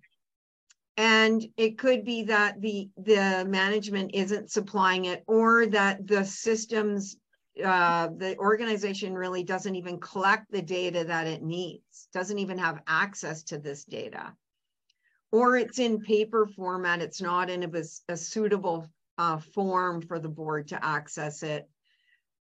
and 1.01 1.47
it 1.57 1.79
could 1.79 2.05
be 2.05 2.25
that 2.25 2.61
the 2.61 2.91
the 2.99 3.47
management 3.49 4.11
isn't 4.13 4.51
supplying 4.51 5.07
it 5.07 5.25
or 5.27 5.67
that 5.67 6.07
the 6.07 6.25
systems 6.25 7.17
uh, 7.65 8.09
the 8.17 8.37
organization 8.39 9.15
really 9.15 9.43
doesn't 9.43 9.77
even 9.77 9.99
collect 9.99 10.51
the 10.51 10.63
data 10.63 11.03
that 11.05 11.27
it 11.27 11.43
needs 11.43 12.09
doesn't 12.13 12.39
even 12.39 12.59
have 12.59 12.83
access 12.87 13.43
to 13.43 13.59
this 13.59 13.85
data 13.85 14.35
or 15.33 15.57
it's 15.57 15.79
in 15.79 16.01
paper 16.01 16.47
format 16.47 17.01
it's 17.01 17.23
not 17.23 17.49
in 17.49 17.63
a, 17.63 17.83
a 18.13 18.17
suitable 18.17 18.87
uh, 19.21 19.37
form 19.37 20.01
for 20.01 20.19
the 20.19 20.29
board 20.29 20.67
to 20.69 20.83
access 20.83 21.43
it. 21.43 21.69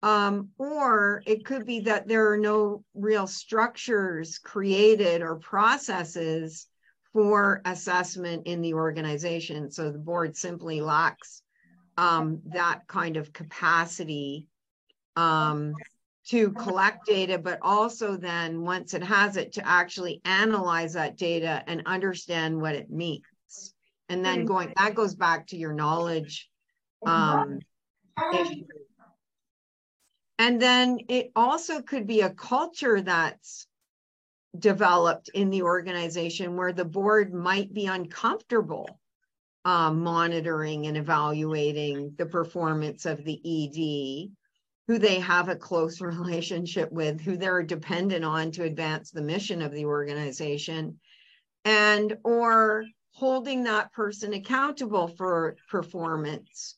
Um, 0.04 0.50
or 0.58 1.24
it 1.26 1.44
could 1.44 1.66
be 1.66 1.80
that 1.80 2.06
there 2.06 2.30
are 2.30 2.38
no 2.38 2.84
real 2.94 3.26
structures 3.26 4.38
created 4.38 5.22
or 5.22 5.34
processes 5.34 6.68
for 7.12 7.62
assessment 7.64 8.46
in 8.46 8.60
the 8.60 8.74
organization. 8.74 9.70
So 9.70 9.90
the 9.90 9.98
board 9.98 10.36
simply 10.36 10.80
lacks 10.80 11.42
um, 11.96 12.40
that 12.46 12.86
kind 12.86 13.16
of 13.16 13.32
capacity 13.32 14.46
um, 15.16 15.74
to 16.28 16.52
collect 16.52 17.06
data, 17.06 17.38
but 17.38 17.58
also 17.62 18.16
then 18.16 18.62
once 18.62 18.94
it 18.94 19.02
has 19.02 19.36
it 19.36 19.52
to 19.54 19.66
actually 19.66 20.20
analyze 20.24 20.92
that 20.92 21.16
data 21.16 21.62
and 21.66 21.82
understand 21.86 22.60
what 22.60 22.74
it 22.74 22.90
means. 22.90 23.22
And 24.10 24.24
then 24.24 24.44
going, 24.44 24.72
that 24.76 24.94
goes 24.94 25.14
back 25.14 25.48
to 25.48 25.56
your 25.56 25.72
knowledge 25.72 26.48
um, 27.04 27.60
issue. 28.32 28.64
And 30.38 30.60
then 30.62 30.98
it 31.08 31.32
also 31.34 31.82
could 31.82 32.06
be 32.06 32.20
a 32.20 32.30
culture 32.30 33.00
that's 33.00 33.66
developed 34.56 35.30
in 35.34 35.50
the 35.50 35.62
organization 35.62 36.56
where 36.56 36.72
the 36.72 36.84
board 36.84 37.34
might 37.34 37.72
be 37.72 37.86
uncomfortable 37.86 38.98
um, 39.64 40.02
monitoring 40.02 40.86
and 40.86 40.96
evaluating 40.96 42.14
the 42.16 42.26
performance 42.26 43.04
of 43.04 43.22
the 43.24 43.36
ED, 43.44 44.30
who 44.86 44.98
they 44.98 45.20
have 45.20 45.48
a 45.48 45.56
close 45.56 46.00
relationship 46.00 46.90
with, 46.90 47.20
who 47.20 47.36
they're 47.36 47.62
dependent 47.62 48.24
on 48.24 48.50
to 48.52 48.64
advance 48.64 49.10
the 49.10 49.22
mission 49.22 49.60
of 49.60 49.72
the 49.72 49.84
organization, 49.84 50.98
and 51.64 52.16
or 52.24 52.84
holding 53.12 53.64
that 53.64 53.92
person 53.92 54.32
accountable 54.32 55.08
for 55.08 55.56
performance 55.68 56.77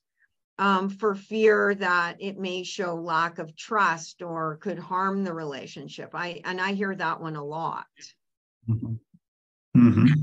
um, 0.61 0.91
for 0.91 1.15
fear 1.15 1.75
that 1.75 2.17
it 2.21 2.39
may 2.39 2.63
show 2.63 2.95
lack 2.95 3.39
of 3.39 3.57
trust 3.57 4.21
or 4.21 4.59
could 4.59 4.79
harm 4.79 5.25
the 5.25 5.33
relationship. 5.33 6.11
I 6.13 6.43
and 6.45 6.61
I 6.61 6.75
hear 6.75 6.95
that 6.95 7.21
one 7.21 7.35
a 7.35 7.45
lot. 7.45 7.87
Mm-hmm. 8.69 8.95
Mm-hmm. 9.75 10.21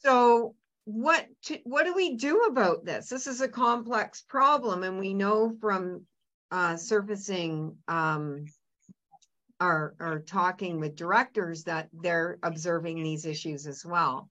So 0.00 0.56
what 0.84 1.26
to, 1.44 1.58
what 1.62 1.84
do 1.84 1.94
we 1.94 2.16
do 2.16 2.40
about 2.42 2.84
this? 2.84 3.08
This 3.08 3.28
is 3.28 3.40
a 3.40 3.48
complex 3.48 4.20
problem, 4.28 4.82
and 4.82 4.98
we 4.98 5.14
know 5.14 5.54
from 5.60 6.04
uh, 6.50 6.76
surfacing 6.76 7.76
um, 7.86 8.46
are, 9.60 9.94
are 10.00 10.18
talking 10.20 10.80
with 10.80 10.96
directors 10.96 11.62
that 11.64 11.88
they're 11.92 12.38
observing 12.42 13.02
these 13.04 13.26
issues 13.26 13.68
as 13.68 13.84
well. 13.84 14.28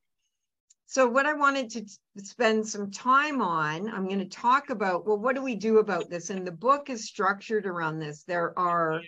So 0.89 1.05
what 1.05 1.25
I 1.25 1.33
wanted 1.33 1.69
to 1.71 1.85
spend 2.23 2.65
some 2.65 2.91
time 2.91 3.41
on, 3.41 3.89
I'm 3.89 4.07
going 4.07 4.19
to 4.19 4.25
talk 4.25 4.69
about, 4.69 5.05
well, 5.05 5.17
what 5.17 5.35
do 5.35 5.43
we 5.43 5.55
do 5.55 5.79
about 5.79 6.09
this? 6.09 6.29
And 6.29 6.47
the 6.47 6.51
book 6.51 6.89
is 6.89 7.05
structured 7.05 7.65
around 7.65 7.99
this. 7.99 8.23
There 8.23 8.57
are 8.57 9.01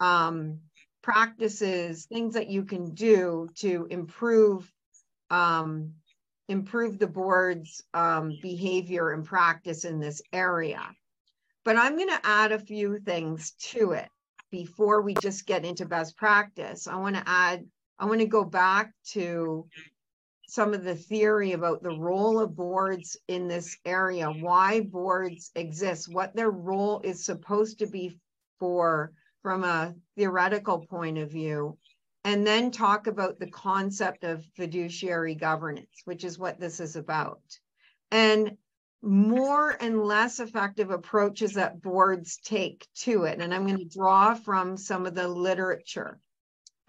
um, 0.00 0.60
practices, 1.02 2.06
things 2.06 2.32
that 2.34 2.48
you 2.48 2.64
can 2.64 2.94
do 2.94 3.50
to 3.56 3.86
improve 3.90 4.72
um, 5.28 5.92
improve 6.48 6.98
the 6.98 7.06
board's 7.06 7.84
um, 7.94 8.36
behavior 8.42 9.10
and 9.10 9.24
practice 9.24 9.84
in 9.84 10.00
this 10.00 10.20
area. 10.32 10.82
But 11.64 11.76
I'm 11.76 11.96
going 11.96 12.08
to 12.08 12.20
add 12.24 12.50
a 12.50 12.58
few 12.58 12.98
things 12.98 13.52
to 13.72 13.92
it 13.92 14.08
before 14.50 15.02
we 15.02 15.14
just 15.22 15.46
get 15.46 15.64
into 15.64 15.84
best 15.84 16.16
practice. 16.16 16.88
I 16.88 16.96
want 16.96 17.14
to 17.14 17.22
add, 17.24 17.66
I 17.98 18.06
want 18.06 18.20
to 18.20 18.26
go 18.26 18.42
back 18.42 18.90
to 19.10 19.68
some 20.50 20.74
of 20.74 20.82
the 20.82 20.94
theory 20.94 21.52
about 21.52 21.82
the 21.82 21.96
role 21.96 22.40
of 22.40 22.56
boards 22.56 23.16
in 23.28 23.46
this 23.46 23.76
area, 23.84 24.28
why 24.28 24.80
boards 24.80 25.50
exist, 25.54 26.12
what 26.12 26.34
their 26.34 26.50
role 26.50 27.00
is 27.04 27.24
supposed 27.24 27.78
to 27.78 27.86
be 27.86 28.18
for 28.58 29.12
from 29.42 29.64
a 29.64 29.94
theoretical 30.16 30.80
point 30.86 31.18
of 31.18 31.30
view, 31.30 31.78
and 32.24 32.46
then 32.46 32.70
talk 32.70 33.06
about 33.06 33.38
the 33.38 33.50
concept 33.50 34.24
of 34.24 34.44
fiduciary 34.56 35.34
governance, 35.34 36.02
which 36.04 36.24
is 36.24 36.38
what 36.38 36.58
this 36.58 36.80
is 36.80 36.96
about. 36.96 37.40
And 38.10 38.56
more 39.02 39.70
and 39.80 40.02
less 40.02 40.40
effective 40.40 40.90
approaches 40.90 41.54
that 41.54 41.80
boards 41.80 42.38
take 42.44 42.86
to 42.94 43.24
it. 43.24 43.40
And 43.40 43.54
I'm 43.54 43.66
going 43.66 43.78
to 43.78 43.84
draw 43.98 44.34
from 44.34 44.76
some 44.76 45.06
of 45.06 45.14
the 45.14 45.26
literature, 45.26 46.18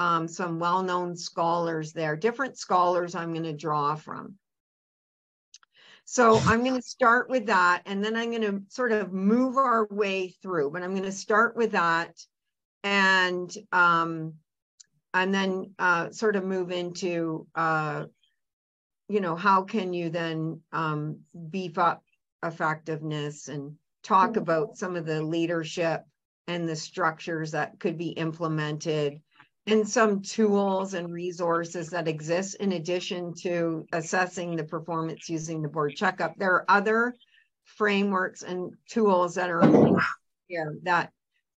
um, 0.01 0.27
some 0.27 0.58
well 0.58 0.81
known 0.81 1.15
scholars 1.15 1.93
there, 1.93 2.15
different 2.15 2.58
scholars 2.58 3.13
I'm 3.13 3.34
going 3.34 3.43
to 3.43 3.53
draw 3.53 3.93
from. 3.93 4.34
So 6.05 6.39
I'm 6.39 6.63
going 6.63 6.75
to 6.75 6.81
start 6.81 7.29
with 7.29 7.46
that, 7.46 7.84
and 7.86 8.03
then 8.03 8.15
I'm 8.15 8.31
going 8.31 8.41
to 8.41 8.63
sort 8.70 8.93
of 8.93 9.13
move 9.13 9.58
our 9.58 9.86
way 9.91 10.29
through. 10.41 10.72
But 10.72 10.81
I'm 10.81 10.96
going 10.96 11.03
to 11.03 11.12
start 11.12 11.55
with 11.55 11.74
that, 11.74 12.20
and 12.84 13.55
um, 13.72 14.34
and 15.13 15.31
then 15.31 15.75
uh, 15.77 16.10
sort 16.10 16.36
of 16.36 16.46
move 16.46 16.72
into 16.72 17.46
uh, 17.53 18.05
you 19.08 19.22
know 19.22 19.36
how 19.36 19.62
can 19.62 19.93
you 19.93 20.10
then 20.10 20.62
um, 20.74 21.20
beef 21.51 21.77
up 21.77 22.03
effectiveness 22.43 23.50
and 23.50 23.75
talk 24.01 24.31
mm-hmm. 24.31 24.39
about 24.39 24.77
some 24.77 24.96
of 24.96 25.05
the 25.05 25.22
leadership 25.22 26.05
and 26.48 26.67
the 26.67 26.75
structures 26.75 27.51
that 27.51 27.79
could 27.79 28.00
be 28.00 28.10
implemented 28.10 29.22
and 29.68 29.88
some 29.88 30.22
tools 30.22 30.94
and 30.94 31.13
resources 31.13 31.89
that 31.89 32.08
exist 32.08 32.56
in 32.56 32.72
addition 32.72 33.34
to 33.34 33.86
assessing 33.94 34.56
the 34.56 34.63
performance 34.63 35.30
using 35.30 35.62
the 35.62 35.70
board 35.70 35.96
checkup 35.96 36.36
there 36.38 36.53
are 36.53 36.65
other 36.68 37.13
frameworks 37.65 38.41
and 38.41 38.74
tools 38.89 39.36
that 39.36 39.50
are 39.50 39.62
here 40.48 40.77
that 40.84 41.12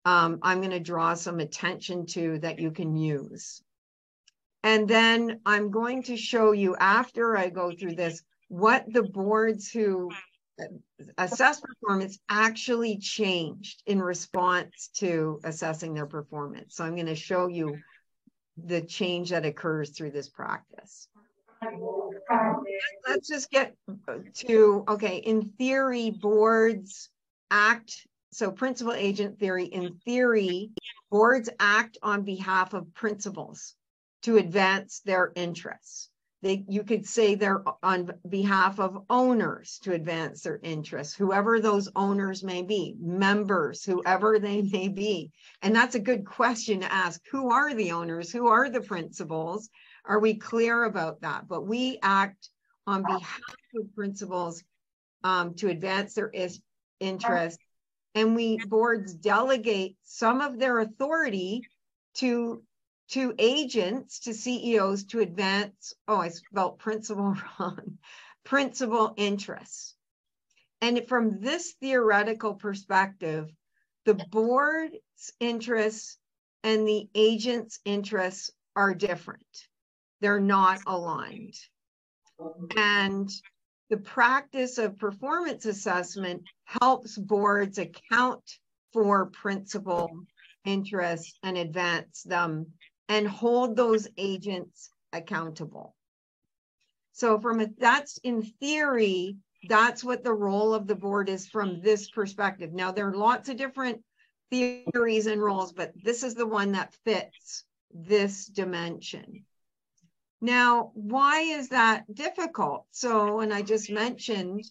um, 0.05 0.39
I'm 0.41 0.59
going 0.59 0.71
to 0.71 0.79
draw 0.79 1.13
some 1.13 1.39
attention 1.39 2.05
to 2.07 2.39
that 2.39 2.59
you 2.59 2.71
can 2.71 2.95
use. 2.95 3.61
And 4.63 4.87
then 4.87 5.41
I'm 5.45 5.71
going 5.71 6.03
to 6.03 6.17
show 6.17 6.51
you 6.51 6.75
after 6.79 7.37
I 7.37 7.49
go 7.49 7.71
through 7.71 7.95
this, 7.95 8.21
what 8.47 8.85
the 8.87 9.03
boards 9.03 9.69
who 9.69 10.09
assess 11.17 11.59
performance 11.59 12.19
actually 12.29 12.97
changed 12.97 13.81
in 13.85 14.01
response 14.01 14.89
to 14.95 15.39
assessing 15.43 15.93
their 15.93 16.05
performance. 16.05 16.75
So 16.75 16.85
I'm 16.85 16.95
going 16.95 17.07
to 17.07 17.15
show 17.15 17.47
you 17.47 17.77
the 18.57 18.81
change 18.81 19.31
that 19.31 19.45
occurs 19.45 19.89
through 19.91 20.11
this 20.11 20.29
practice. 20.29 21.07
Let's 23.07 23.27
just 23.27 23.49
get 23.49 23.75
to, 24.47 24.83
okay, 24.87 25.17
in 25.17 25.49
theory, 25.57 26.11
boards 26.11 27.09
act 27.49 28.05
so 28.33 28.51
principal 28.51 28.93
agent 28.93 29.39
theory, 29.39 29.65
in 29.65 29.99
theory, 30.05 30.71
boards 31.11 31.49
act 31.59 31.97
on 32.01 32.23
behalf 32.23 32.73
of 32.73 32.93
principals 32.93 33.75
to 34.23 34.37
advance 34.37 35.01
their 35.05 35.31
interests. 35.35 36.09
They, 36.43 36.65
you 36.67 36.83
could 36.83 37.07
say 37.07 37.35
they're 37.35 37.63
on 37.81 38.11
behalf 38.27 38.77
of 38.77 39.05
owners 39.09 39.79
to 39.83 39.93
advance 39.93 40.41
their 40.41 40.59
interests, 40.61 41.15
whoever 41.15 41.61
those 41.61 41.87
owners 41.95 42.43
may 42.43 42.61
be, 42.61 42.97
members, 42.99 43.85
whoever 43.85 44.39
they 44.39 44.61
may 44.61 44.89
be. 44.89 45.31
And 45.61 45.73
that's 45.73 45.95
a 45.95 45.99
good 45.99 46.25
question 46.25 46.81
to 46.81 46.91
ask. 46.91 47.21
Who 47.31 47.49
are 47.49 47.73
the 47.73 47.93
owners? 47.93 48.29
Who 48.29 48.47
are 48.47 48.69
the 48.69 48.81
principals? 48.81 49.69
Are 50.05 50.19
we 50.19 50.33
clear 50.35 50.83
about 50.83 51.21
that? 51.21 51.47
But 51.47 51.65
we 51.65 51.97
act 52.03 52.49
on 52.85 53.03
behalf 53.03 53.55
of 53.79 53.95
principals 53.95 54.61
um, 55.23 55.53
to 55.55 55.69
advance 55.69 56.13
their 56.13 56.29
is- 56.29 56.61
interests 56.99 57.63
and 58.15 58.35
we 58.35 58.57
boards 58.67 59.13
delegate 59.13 59.95
some 60.03 60.41
of 60.41 60.59
their 60.59 60.79
authority 60.79 61.61
to 62.15 62.61
to 63.09 63.33
agents 63.37 64.19
to 64.19 64.33
ceos 64.33 65.05
to 65.05 65.19
advance 65.19 65.93
oh 66.07 66.17
i 66.17 66.29
spelled 66.29 66.79
principal 66.79 67.35
wrong 67.59 67.97
principal 68.43 69.13
interests. 69.17 69.95
And 70.81 71.07
from 71.07 71.39
this 71.39 71.73
theoretical 71.79 72.55
perspective 72.55 73.49
the 74.05 74.15
board's 74.15 74.97
interests 75.39 76.17
and 76.63 76.85
the 76.85 77.07
agent's 77.15 77.79
interests 77.85 78.51
are 78.75 78.93
different. 78.93 79.45
They're 80.19 80.41
not 80.41 80.81
aligned. 80.85 81.55
And 82.75 83.29
the 83.89 83.97
practice 83.97 84.77
of 84.77 84.97
performance 84.97 85.65
assessment 85.65 86.43
helps 86.65 87.17
boards 87.17 87.77
account 87.77 88.43
for 88.91 89.27
principal 89.27 90.09
interests 90.65 91.39
and 91.43 91.57
advance 91.57 92.23
them 92.23 92.73
and 93.09 93.27
hold 93.27 93.75
those 93.75 94.07
agents 94.17 94.89
accountable. 95.11 95.95
So 97.13 97.39
from 97.39 97.61
a, 97.61 97.67
that's 97.77 98.17
in 98.23 98.41
theory, 98.41 99.37
that's 99.69 100.03
what 100.03 100.23
the 100.23 100.33
role 100.33 100.73
of 100.73 100.87
the 100.87 100.95
board 100.95 101.29
is 101.29 101.47
from 101.47 101.81
this 101.81 102.09
perspective. 102.09 102.73
Now 102.73 102.91
there 102.91 103.07
are 103.07 103.15
lots 103.15 103.49
of 103.49 103.57
different 103.57 104.03
theories 104.49 105.27
and 105.27 105.41
roles, 105.41 105.73
but 105.73 105.91
this 105.95 106.23
is 106.23 106.35
the 106.35 106.47
one 106.47 106.73
that 106.73 106.93
fits 107.05 107.63
this 107.93 108.45
dimension. 108.45 109.45
Now, 110.41 110.91
why 110.93 111.39
is 111.39 111.69
that 111.69 112.03
difficult? 112.13 112.85
So, 112.91 113.39
and 113.39 113.53
I 113.53 113.61
just 113.61 113.89
mentioned 113.89 114.63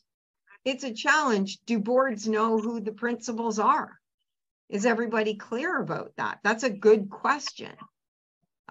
it's 0.64 0.84
a 0.84 0.92
challenge. 0.92 1.58
Do 1.64 1.78
boards 1.78 2.28
know 2.28 2.58
who 2.58 2.80
the 2.80 2.92
principals 2.92 3.58
are? 3.58 3.98
Is 4.68 4.84
everybody 4.84 5.34
clear 5.34 5.80
about 5.80 6.12
that? 6.16 6.40
That's 6.44 6.62
a 6.62 6.70
good 6.70 7.08
question. 7.08 7.72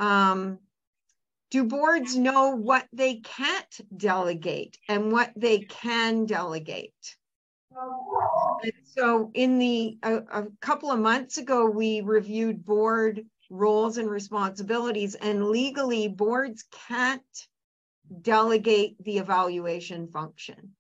Um, 0.02 0.60
do 1.52 1.64
boards 1.64 2.16
know 2.16 2.56
what 2.56 2.88
they 2.92 3.16
can't 3.16 3.98
delegate 3.98 4.78
and 4.90 5.12
what 5.12 5.32
they 5.36 5.60
can 5.60 6.26
delegate? 6.26 7.16
And 8.64 8.74
so, 8.84 9.32
in 9.34 9.60
the 9.60 9.98
a, 10.04 10.16
a 10.16 10.48
couple 10.60 10.92
of 10.92 11.00
months 11.00 11.38
ago, 11.38 11.66
we 11.70 12.02
reviewed 12.02 12.66
board 12.66 13.26
roles 13.50 13.98
and 13.98 14.10
responsibilities 14.10 15.16
and 15.16 15.50
legally 15.50 16.08
boards 16.08 16.66
can't 16.88 17.48
delegate 18.22 18.96
the 19.04 19.18
evaluation 19.18 20.08
function 20.08 20.72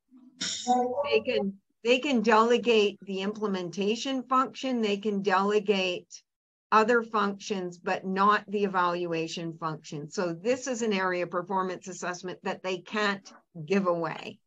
they 1.03 1.19
can 1.19 1.53
they 1.84 1.99
can 1.99 2.21
delegate 2.21 2.97
the 3.05 3.21
implementation 3.21 4.23
function 4.23 4.81
they 4.81 4.97
can 4.97 5.21
delegate 5.21 6.23
other 6.71 7.03
functions 7.03 7.77
but 7.77 8.05
not 8.05 8.43
the 8.47 8.63
evaluation 8.63 9.53
function 9.57 10.10
so 10.10 10.34
this 10.34 10.67
is 10.67 10.81
an 10.81 10.93
area 10.93 11.23
of 11.23 11.29
performance 11.29 11.88
assessment 11.88 12.39
that 12.43 12.63
they 12.63 12.77
can't 12.77 13.34
give 13.65 13.88
away 13.88 14.39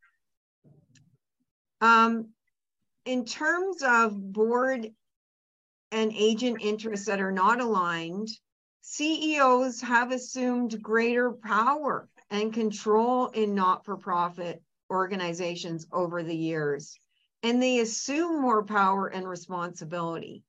um, 1.80 2.28
in 3.04 3.24
terms 3.24 3.82
of 3.82 4.32
board 4.32 4.90
and 5.92 6.12
agent 6.14 6.58
interests 6.60 7.06
that 7.06 7.20
are 7.20 7.32
not 7.32 7.60
aligned, 7.60 8.28
CEOs 8.80 9.80
have 9.80 10.10
assumed 10.10 10.82
greater 10.82 11.32
power 11.32 12.08
and 12.30 12.52
control 12.52 13.28
in 13.28 13.54
not 13.54 13.84
for 13.84 13.96
profit 13.96 14.62
organizations 14.90 15.86
over 15.92 16.22
the 16.22 16.36
years. 16.36 16.98
And 17.42 17.62
they 17.62 17.80
assume 17.80 18.40
more 18.40 18.64
power 18.64 19.08
and 19.08 19.28
responsibility. 19.28 20.42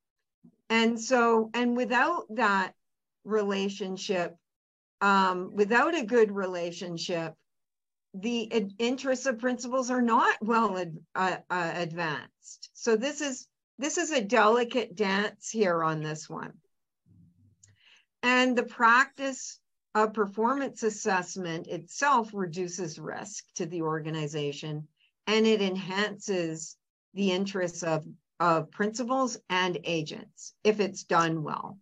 And 0.70 1.00
so, 1.00 1.50
and 1.54 1.78
without 1.78 2.26
that 2.36 2.74
relationship, 3.24 4.36
um, 5.02 5.52
without 5.54 5.96
a 5.96 6.06
good 6.06 6.32
relationship, 6.32 7.34
the 8.14 8.42
interests 8.80 9.26
of 9.26 9.40
principals 9.40 9.92
are 9.92 10.02
not 10.02 10.36
well 10.42 10.78
ad, 10.78 10.98
uh, 11.16 11.38
uh, 11.50 11.72
advanced. 11.76 12.70
So 12.74 12.96
this 12.96 13.22
is 13.22 13.48
this 13.78 13.98
is 13.98 14.12
a 14.12 14.22
delicate 14.22 14.96
dance 14.96 15.50
here 15.50 15.84
on 15.84 16.02
this 16.02 16.30
one. 16.30 16.54
And 18.24 18.58
the 18.58 18.64
practice 18.64 19.60
of 19.94 20.14
performance 20.14 20.82
assessment 20.84 21.68
itself 21.68 22.30
reduces 22.34 22.98
risk 22.98 23.44
to 23.56 23.66
the 23.66 23.82
organization 23.82 24.88
and 25.28 25.46
it 25.46 25.62
enhances 25.62 26.78
the 27.14 27.32
interests 27.32 27.84
of, 27.84 28.06
of 28.40 28.72
principals 28.72 29.38
and 29.50 29.80
agents 29.84 30.54
if 30.64 30.80
it's 30.80 31.04
done 31.04 31.44
well. 31.44 31.80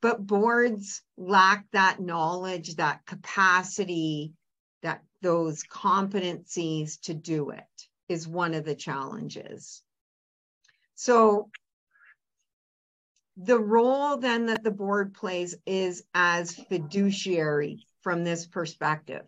But 0.00 0.26
boards 0.26 1.02
lack 1.16 1.64
that 1.72 2.00
knowledge, 2.00 2.76
that 2.76 3.06
capacity, 3.06 4.34
that 4.82 5.02
those 5.22 5.64
competencies 5.64 7.00
to 7.02 7.14
do 7.14 7.50
it 7.50 7.64
is 8.08 8.28
one 8.28 8.54
of 8.54 8.64
the 8.64 8.74
challenges. 8.74 9.82
So 10.94 11.50
the 13.36 13.58
role 13.58 14.16
then 14.18 14.46
that 14.46 14.62
the 14.62 14.70
board 14.70 15.14
plays 15.14 15.56
is 15.66 16.04
as 16.14 16.54
fiduciary 16.54 17.86
from 18.02 18.22
this 18.22 18.46
perspective. 18.46 19.26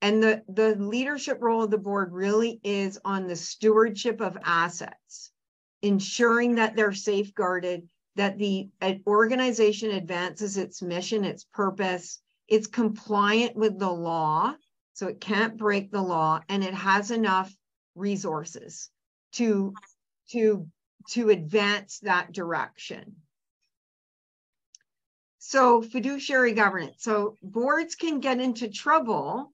And 0.00 0.22
the, 0.22 0.42
the 0.48 0.76
leadership 0.76 1.38
role 1.40 1.64
of 1.64 1.70
the 1.70 1.78
board 1.78 2.12
really 2.12 2.60
is 2.62 2.98
on 3.04 3.26
the 3.26 3.36
stewardship 3.36 4.20
of 4.20 4.36
assets, 4.44 5.31
ensuring 5.82 6.54
that 6.54 6.76
they're 6.76 6.92
safeguarded, 6.92 7.88
that 8.16 8.38
the 8.38 8.68
organization 9.06 9.90
advances 9.90 10.56
its 10.56 10.82
mission, 10.82 11.24
its 11.24 11.44
purpose, 11.44 12.20
it's 12.48 12.66
compliant 12.66 13.56
with 13.56 13.78
the 13.78 13.90
law, 13.90 14.54
so 14.94 15.08
it 15.08 15.20
can't 15.20 15.56
break 15.56 15.90
the 15.90 16.02
law, 16.02 16.40
and 16.48 16.62
it 16.62 16.74
has 16.74 17.10
enough 17.10 17.54
resources 17.94 18.90
to, 19.32 19.74
to, 20.30 20.66
to 21.10 21.30
advance 21.30 21.98
that 22.00 22.32
direction. 22.32 23.16
So 25.38 25.82
fiduciary 25.82 26.52
governance. 26.52 27.02
So 27.02 27.36
boards 27.42 27.94
can 27.94 28.20
get 28.20 28.40
into 28.40 28.68
trouble 28.68 29.52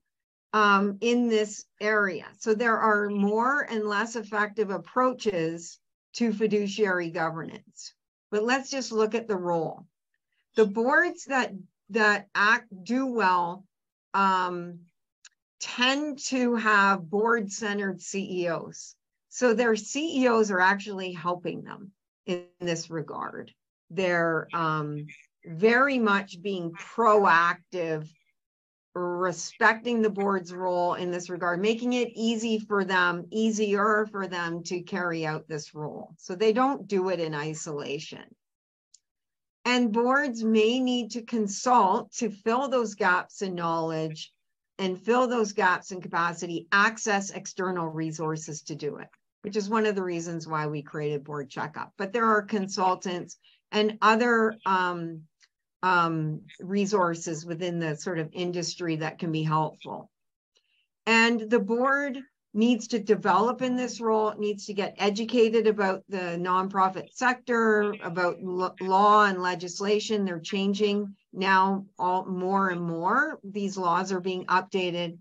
um, 0.53 0.97
in 1.01 1.29
this 1.29 1.65
area. 1.81 2.25
So 2.37 2.53
there 2.53 2.77
are 2.77 3.09
more 3.09 3.61
and 3.61 3.83
less 3.85 4.15
effective 4.15 4.69
approaches 4.69 5.79
to 6.13 6.33
fiduciary 6.33 7.09
governance. 7.11 7.93
But 8.31 8.43
let's 8.43 8.69
just 8.69 8.91
look 8.91 9.15
at 9.15 9.27
the 9.27 9.37
role. 9.37 9.85
The 10.55 10.65
boards 10.65 11.25
that 11.25 11.53
that 11.91 12.27
act 12.35 12.67
do 12.83 13.07
well 13.07 13.65
um, 14.13 14.79
tend 15.59 16.19
to 16.19 16.55
have 16.55 17.09
board-centered 17.09 18.01
CEOs. 18.01 18.95
So 19.29 19.53
their 19.53 19.75
CEOs 19.75 20.51
are 20.51 20.59
actually 20.59 21.11
helping 21.11 21.63
them 21.63 21.91
in 22.25 22.45
this 22.59 22.89
regard. 22.89 23.51
They're 23.89 24.47
um, 24.53 25.07
very 25.45 25.99
much 25.99 26.41
being 26.41 26.71
proactive, 26.71 28.07
respecting 28.95 30.01
the 30.01 30.09
board's 30.09 30.53
role 30.53 30.95
in 30.95 31.11
this 31.11 31.29
regard, 31.29 31.61
making 31.61 31.93
it 31.93 32.11
easy 32.15 32.59
for 32.59 32.83
them, 32.83 33.25
easier 33.31 34.07
for 34.11 34.27
them 34.27 34.63
to 34.63 34.81
carry 34.81 35.25
out 35.25 35.47
this 35.47 35.75
role. 35.75 36.13
So 36.17 36.35
they 36.35 36.53
don't 36.53 36.87
do 36.87 37.09
it 37.09 37.19
in 37.19 37.35
isolation. 37.35 38.23
And 39.65 39.91
boards 39.91 40.43
may 40.43 40.79
need 40.79 41.11
to 41.11 41.21
consult 41.21 42.11
to 42.13 42.31
fill 42.31 42.69
those 42.69 42.95
gaps 42.95 43.41
in 43.41 43.55
knowledge 43.55 44.33
and 44.79 44.99
fill 44.99 45.27
those 45.27 45.53
gaps 45.53 45.91
in 45.91 46.01
capacity, 46.01 46.67
access 46.71 47.29
external 47.29 47.87
resources 47.87 48.61
to 48.63 48.75
do 48.75 48.97
it, 48.97 49.09
which 49.41 49.57
is 49.57 49.69
one 49.69 49.85
of 49.85 49.95
the 49.95 50.03
reasons 50.03 50.47
why 50.47 50.65
we 50.67 50.81
created 50.81 51.23
Board 51.23 51.49
Checkup. 51.49 51.93
But 51.97 52.13
there 52.13 52.25
are 52.25 52.41
consultants 52.41 53.37
and 53.71 53.97
other 54.01 54.55
um, 54.65 55.23
um, 55.83 56.41
resources 56.59 57.45
within 57.45 57.79
the 57.79 57.95
sort 57.95 58.19
of 58.19 58.29
industry 58.33 58.97
that 58.97 59.19
can 59.19 59.31
be 59.31 59.43
helpful. 59.43 60.09
And 61.05 61.49
the 61.49 61.59
board 61.59 62.19
needs 62.53 62.87
to 62.87 62.99
develop 62.99 63.61
in 63.61 63.75
this 63.75 64.01
role, 64.01 64.29
it 64.29 64.39
needs 64.39 64.65
to 64.65 64.73
get 64.73 64.95
educated 64.97 65.67
about 65.67 66.03
the 66.09 66.37
nonprofit 66.39 67.13
sector, 67.13 67.93
about 68.03 68.41
law 68.41 69.25
and 69.25 69.41
legislation. 69.41 70.25
They're 70.25 70.39
changing 70.39 71.15
now 71.31 71.85
all 71.97 72.25
more 72.25 72.69
and 72.69 72.81
more. 72.81 73.39
These 73.43 73.77
laws 73.77 74.11
are 74.11 74.19
being 74.19 74.45
updated 74.47 75.19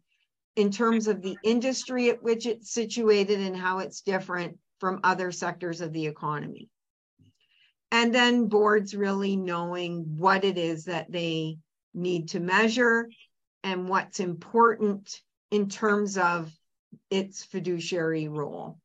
in 0.57 0.71
terms 0.71 1.07
of 1.07 1.23
the 1.23 1.37
industry 1.45 2.09
at 2.11 2.23
which 2.23 2.47
it's 2.47 2.73
situated 2.73 3.41
and 3.41 3.57
how 3.57 3.79
it's 3.79 4.01
different 4.01 4.59
from 4.81 5.01
other 5.05 5.31
sectors 5.31 5.81
of 5.81 5.93
the 5.93 6.07
economy 6.07 6.69
and 7.91 8.15
then 8.15 8.49
boards 8.49 8.95
really 8.95 9.37
knowing 9.37 10.17
what 10.17 10.45
it 10.45 10.59
is 10.59 10.85
that 10.85 11.11
they 11.11 11.59
need 11.95 12.29
to 12.31 12.41
measure 12.41 13.09
and 13.65 13.89
what's 13.89 14.21
important 14.21 15.21
in 15.51 15.69
terms 15.69 16.19
of 16.19 16.53
its 17.11 17.45
fiduciary 17.45 18.29
role. 18.29 18.79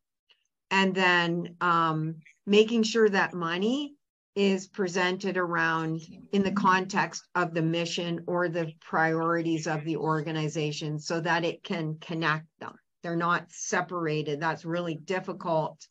And 0.70 0.94
then 0.94 1.56
um, 1.60 2.16
making 2.46 2.82
sure 2.82 3.08
that 3.08 3.34
money 3.34 3.94
is 4.34 4.66
presented 4.66 5.36
around 5.36 6.00
in 6.32 6.42
the 6.42 6.52
context 6.52 7.28
of 7.34 7.54
the 7.54 7.62
mission 7.62 8.24
or 8.26 8.48
the 8.48 8.72
priorities 8.80 9.66
of 9.66 9.84
the 9.84 9.96
organization 9.96 10.98
so 10.98 11.20
that 11.20 11.44
it 11.44 11.62
can 11.62 11.96
connect 12.00 12.46
them. 12.58 12.74
They're 13.02 13.14
not 13.14 13.46
separated. 13.50 14.40
That's 14.40 14.64
really 14.64 14.96
difficult 14.96 15.86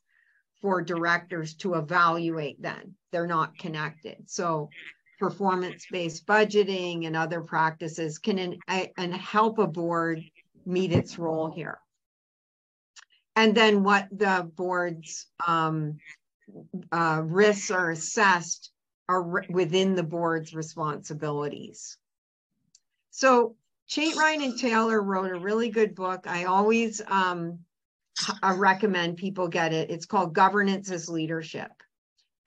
for 0.64 0.82
directors 0.82 1.56
to 1.56 1.74
evaluate 1.74 2.60
then. 2.62 2.96
They're 3.12 3.28
not 3.28 3.58
connected. 3.58 4.16
So 4.28 4.70
performance-based 5.20 6.26
budgeting 6.26 7.06
and 7.06 7.18
other 7.18 7.42
practices 7.42 8.18
can 8.18 8.58
and 8.98 9.14
help 9.14 9.60
a 9.60 9.68
board 9.68 10.24
meet 10.66 10.94
its 10.94 11.20
role 11.20 11.52
here. 11.52 11.80
And 13.36 13.54
then 13.54 13.84
what 13.84 14.08
the 14.10 14.50
board's 14.56 15.28
um, 15.46 15.98
uh, 16.94 17.22
risks 17.26 17.70
are 17.70 17.92
assessed 17.92 18.72
are 19.10 19.44
within 19.50 19.96
the 19.96 20.04
board's 20.04 20.54
responsibilities. 20.54 21.98
So 23.12 23.58
Chait 23.90 24.16
Ryan 24.16 24.44
and 24.44 24.58
Taylor 24.58 25.02
wrote 25.02 25.32
a 25.32 25.40
really 25.40 25.70
good 25.70 25.94
book. 25.94 26.26
I 26.26 26.46
always 26.46 27.02
um, 27.06 27.60
I 28.42 28.54
recommend 28.54 29.18
people 29.18 29.48
get 29.48 29.74
it. 29.74 29.90
It's 29.90 30.06
called 30.06 30.34
Governance 30.34 30.92
as 30.92 31.10
Leadership. 31.10 31.72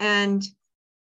And 0.00 0.44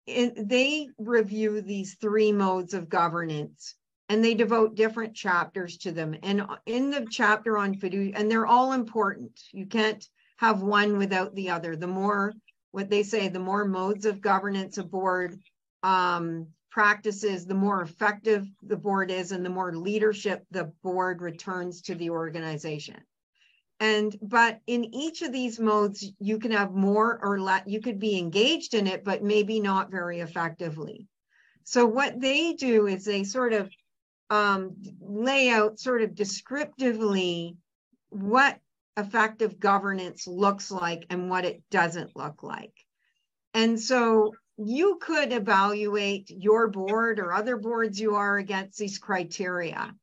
it, 0.06 0.48
they 0.48 0.88
review 0.98 1.60
these 1.60 1.94
three 1.94 2.32
modes 2.32 2.74
of 2.74 2.88
governance 2.88 3.74
and 4.08 4.22
they 4.22 4.34
devote 4.34 4.74
different 4.74 5.14
chapters 5.14 5.78
to 5.78 5.92
them. 5.92 6.14
And 6.22 6.46
in 6.66 6.90
the 6.90 7.06
chapter 7.10 7.56
on 7.56 7.74
fiduciary, 7.74 8.14
and 8.14 8.30
they're 8.30 8.46
all 8.46 8.72
important. 8.72 9.40
You 9.52 9.66
can't 9.66 10.06
have 10.36 10.62
one 10.62 10.98
without 10.98 11.34
the 11.34 11.50
other. 11.50 11.74
The 11.74 11.86
more, 11.86 12.34
what 12.72 12.90
they 12.90 13.02
say, 13.02 13.28
the 13.28 13.38
more 13.38 13.64
modes 13.64 14.04
of 14.04 14.20
governance 14.20 14.76
a 14.76 14.84
board 14.84 15.38
um, 15.82 16.48
practices, 16.70 17.46
the 17.46 17.54
more 17.54 17.80
effective 17.80 18.46
the 18.62 18.76
board 18.76 19.10
is, 19.10 19.32
and 19.32 19.44
the 19.44 19.50
more 19.50 19.74
leadership 19.74 20.44
the 20.50 20.72
board 20.82 21.22
returns 21.22 21.80
to 21.82 21.94
the 21.94 22.10
organization. 22.10 23.00
And 23.80 24.16
but 24.22 24.60
in 24.66 24.94
each 24.94 25.22
of 25.22 25.32
these 25.32 25.58
modes, 25.58 26.08
you 26.18 26.38
can 26.38 26.52
have 26.52 26.72
more 26.72 27.18
or 27.22 27.40
less, 27.40 27.64
you 27.66 27.80
could 27.80 27.98
be 27.98 28.18
engaged 28.18 28.74
in 28.74 28.86
it, 28.86 29.04
but 29.04 29.22
maybe 29.22 29.60
not 29.60 29.90
very 29.90 30.20
effectively. 30.20 31.08
So 31.64 31.86
what 31.86 32.20
they 32.20 32.52
do 32.52 32.86
is 32.86 33.04
they 33.04 33.24
sort 33.24 33.52
of 33.52 33.70
um, 34.30 34.76
lay 35.00 35.50
out 35.50 35.78
sort 35.78 36.02
of 36.02 36.14
descriptively 36.14 37.56
what 38.10 38.58
effective 38.96 39.58
governance 39.58 40.26
looks 40.26 40.70
like 40.70 41.06
and 41.10 41.28
what 41.28 41.44
it 41.44 41.62
doesn't 41.70 42.16
look 42.16 42.42
like. 42.42 42.74
And 43.54 43.80
so 43.80 44.34
you 44.56 44.98
could 45.00 45.32
evaluate 45.32 46.30
your 46.30 46.68
board 46.68 47.18
or 47.18 47.32
other 47.32 47.56
boards 47.56 47.98
you 48.00 48.14
are 48.14 48.38
against 48.38 48.78
these 48.78 48.98
criteria. 48.98 49.94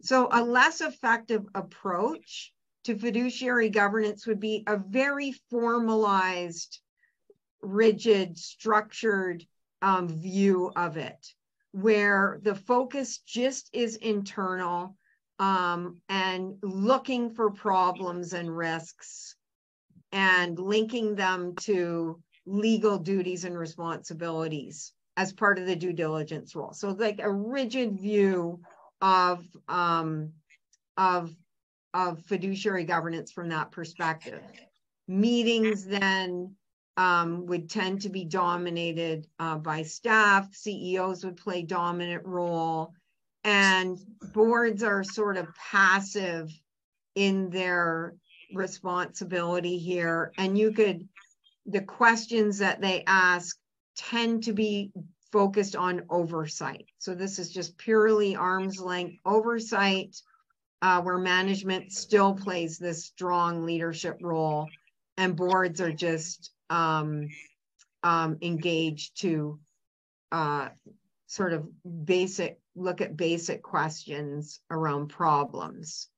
So 0.00 0.28
a 0.30 0.42
less 0.42 0.80
effective 0.80 1.44
approach 1.54 2.52
to 2.90 2.98
fiduciary 2.98 3.70
governance 3.70 4.26
would 4.26 4.40
be 4.40 4.64
a 4.66 4.76
very 4.76 5.32
formalized, 5.50 6.80
rigid, 7.62 8.36
structured 8.36 9.44
um, 9.80 10.08
view 10.08 10.72
of 10.74 10.96
it, 10.96 11.26
where 11.72 12.40
the 12.42 12.54
focus 12.54 13.18
just 13.18 13.70
is 13.72 13.96
internal 13.96 14.96
um, 15.38 15.98
and 16.08 16.56
looking 16.62 17.30
for 17.30 17.50
problems 17.50 18.32
and 18.32 18.54
risks 18.54 19.36
and 20.12 20.58
linking 20.58 21.14
them 21.14 21.54
to 21.54 22.20
legal 22.44 22.98
duties 22.98 23.44
and 23.44 23.56
responsibilities 23.56 24.92
as 25.16 25.32
part 25.32 25.58
of 25.58 25.66
the 25.66 25.76
due 25.76 25.92
diligence 25.92 26.56
role. 26.56 26.72
So 26.72 26.90
like 26.90 27.20
a 27.20 27.30
rigid 27.30 28.00
view 28.00 28.60
of 29.00 29.46
um, 29.68 30.32
of 30.96 31.32
of 31.94 32.22
fiduciary 32.22 32.84
governance 32.84 33.32
from 33.32 33.48
that 33.48 33.70
perspective. 33.70 34.40
Meetings 35.08 35.84
then 35.84 36.54
um, 36.96 37.46
would 37.46 37.70
tend 37.70 38.02
to 38.02 38.08
be 38.08 38.24
dominated 38.24 39.26
uh, 39.38 39.56
by 39.56 39.82
staff. 39.82 40.54
CEOs 40.54 41.24
would 41.24 41.36
play 41.36 41.62
dominant 41.62 42.24
role, 42.24 42.94
and 43.44 43.98
boards 44.32 44.82
are 44.82 45.02
sort 45.02 45.36
of 45.36 45.48
passive 45.54 46.50
in 47.14 47.50
their 47.50 48.14
responsibility 48.54 49.78
here. 49.78 50.32
And 50.38 50.58
you 50.58 50.72
could, 50.72 51.08
the 51.66 51.80
questions 51.80 52.58
that 52.58 52.80
they 52.80 53.04
ask 53.06 53.56
tend 53.96 54.44
to 54.44 54.52
be 54.52 54.92
focused 55.32 55.76
on 55.76 56.02
oversight. 56.10 56.86
So 56.98 57.14
this 57.14 57.38
is 57.38 57.50
just 57.50 57.78
purely 57.78 58.36
arm's 58.36 58.80
length 58.80 59.16
oversight, 59.24 60.16
uh, 60.82 61.00
where 61.02 61.18
management 61.18 61.92
still 61.92 62.34
plays 62.34 62.78
this 62.78 63.04
strong 63.04 63.64
leadership 63.66 64.18
role, 64.22 64.68
and 65.16 65.36
boards 65.36 65.80
are 65.80 65.92
just 65.92 66.52
um, 66.70 67.28
um, 68.02 68.38
engaged 68.42 69.20
to 69.20 69.58
uh, 70.32 70.68
sort 71.26 71.52
of 71.52 71.68
basic 72.04 72.58
look 72.76 73.00
at 73.00 73.16
basic 73.16 73.62
questions 73.62 74.60
around 74.70 75.08
problems. 75.08 76.08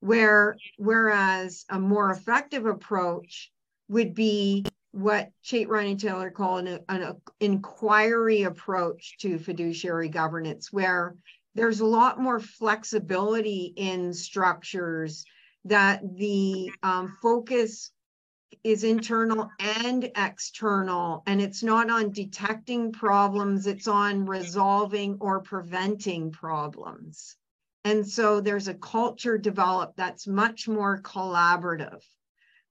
Where 0.00 0.56
whereas 0.76 1.64
a 1.70 1.80
more 1.80 2.10
effective 2.10 2.66
approach 2.66 3.50
would 3.88 4.14
be 4.14 4.64
what 4.92 5.30
Chait 5.44 5.66
Ryan 5.66 5.96
Taylor 5.96 6.30
call 6.30 6.58
an, 6.58 6.78
an 6.88 7.16
inquiry 7.40 8.42
approach 8.42 9.16
to 9.18 9.38
fiduciary 9.38 10.08
governance, 10.08 10.72
where 10.72 11.16
there's 11.54 11.80
a 11.80 11.86
lot 11.86 12.20
more 12.20 12.40
flexibility 12.40 13.72
in 13.76 14.12
structures 14.12 15.24
that 15.64 16.02
the 16.16 16.70
um, 16.82 17.16
focus 17.22 17.90
is 18.62 18.84
internal 18.84 19.50
and 19.58 20.10
external 20.16 21.22
and 21.26 21.40
it's 21.40 21.62
not 21.62 21.90
on 21.90 22.10
detecting 22.10 22.92
problems 22.92 23.66
it's 23.66 23.88
on 23.88 24.26
resolving 24.26 25.16
or 25.20 25.40
preventing 25.40 26.30
problems. 26.30 27.36
And 27.84 28.06
so 28.06 28.40
there's 28.40 28.68
a 28.68 28.74
culture 28.74 29.36
developed 29.36 29.96
that's 29.96 30.26
much 30.26 30.68
more 30.68 31.02
collaborative 31.02 32.02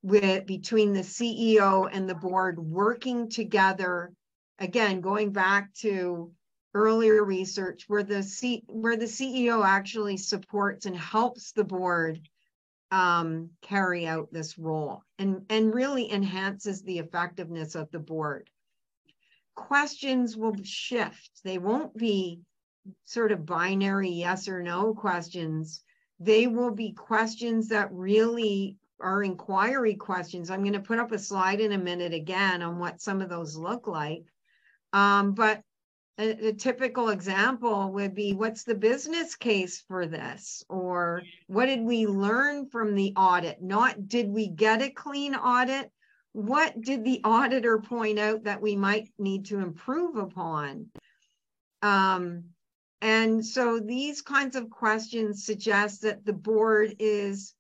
with 0.02 0.46
between 0.46 0.94
the 0.94 1.02
ceo 1.02 1.88
and 1.92 2.10
the 2.10 2.16
board 2.16 2.60
working 2.60 3.30
together 3.30 4.12
again 4.60 5.02
going 5.02 5.32
back 5.32 5.74
to 5.74 6.32
earlier 6.74 7.24
research 7.24 7.86
where 7.88 8.04
the 8.04 8.24
C, 8.24 8.64
where 8.68 8.98
the 8.98 9.06
ceo 9.06 9.66
actually 9.66 10.18
supports 10.18 10.86
and 10.86 10.98
helps 10.98 11.52
the 11.52 11.64
board 11.64 12.20
um, 12.92 13.50
carry 13.62 14.06
out 14.06 14.32
this 14.32 14.58
role 14.58 15.04
and, 15.18 15.46
and 15.50 15.74
really 15.74 16.12
enhances 16.12 16.84
the 16.84 17.00
effectiveness 17.00 17.76
of 17.76 17.90
the 17.92 18.00
board. 18.00 18.50
Questions 19.56 20.38
will 20.38 20.56
shift. 20.64 21.42
They 21.44 21.58
won't 21.58 21.96
be 21.96 22.42
sort 23.06 23.32
of 23.32 23.46
binary 23.46 24.10
yes 24.10 24.48
or 24.48 24.62
no 24.62 24.94
questions. 24.94 25.84
They 26.20 26.48
will 26.48 26.72
be 26.72 26.92
questions 26.92 27.70
that 27.70 27.92
really 27.92 28.78
are 29.00 29.24
inquiry 29.24 29.96
questions. 29.96 30.50
I'm 30.50 30.62
going 30.62 30.74
to 30.74 30.80
put 30.80 31.00
up 31.00 31.12
a 31.12 31.20
slide 31.20 31.60
in 31.60 31.72
a 31.72 31.78
minute 31.78 32.14
again 32.14 32.62
on 32.62 32.80
what 32.80 33.02
some 33.02 33.22
of 33.22 33.30
those 33.30 33.56
look 33.56 33.88
like. 33.88 34.26
Um, 34.94 35.34
but 35.34 35.62
a, 36.18 36.50
a, 36.50 36.54
typical 36.54 37.10
example 37.10 37.92
would 37.92 38.14
be 38.14 38.34
what's 38.34 38.64
the 38.64 38.76
business 38.76 39.36
case 39.36 39.84
for 39.88 40.06
this? 40.06 40.64
Or 40.70 41.24
what 41.48 41.66
did 41.66 41.82
we 41.82 42.06
learn 42.06 42.70
from 42.70 42.94
the 42.94 43.14
audit? 43.16 43.62
Not 43.62 44.08
did 44.08 44.30
we 44.30 44.48
get 44.48 44.82
a 44.82 44.90
clean 44.90 45.34
audit? 45.34 45.92
What 46.34 46.80
did 46.82 47.04
the 47.04 47.22
auditor 47.24 47.80
point 47.80 48.20
out 48.20 48.44
that 48.44 48.62
we 48.62 48.76
might 48.76 49.12
need 49.18 49.46
to 49.46 49.60
improve 49.60 50.18
upon? 50.18 50.88
Um, 51.82 52.46
and 53.02 53.46
so 53.46 53.80
these 53.80 54.22
kinds 54.22 54.56
of 54.56 54.70
questions 54.70 55.46
suggest 55.46 56.04
that 56.04 56.26
the 56.26 56.34
board 56.34 56.96
is 57.00 57.54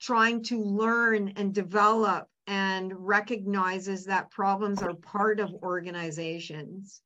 trying 0.00 0.42
to 0.44 0.60
learn 0.60 1.32
and 1.36 1.54
develop 1.54 2.28
and 2.46 2.92
recognizes 2.94 4.04
that 4.04 4.30
problems 4.30 4.82
are 4.82 4.94
part 4.94 5.40
of 5.40 5.54
organizations 5.62 7.00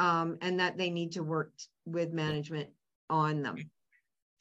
um, 0.00 0.38
and 0.40 0.58
that 0.58 0.78
they 0.78 0.88
need 0.88 1.12
to 1.12 1.22
work 1.22 1.52
with 1.84 2.10
management 2.10 2.70
on 3.10 3.42
them. 3.42 3.70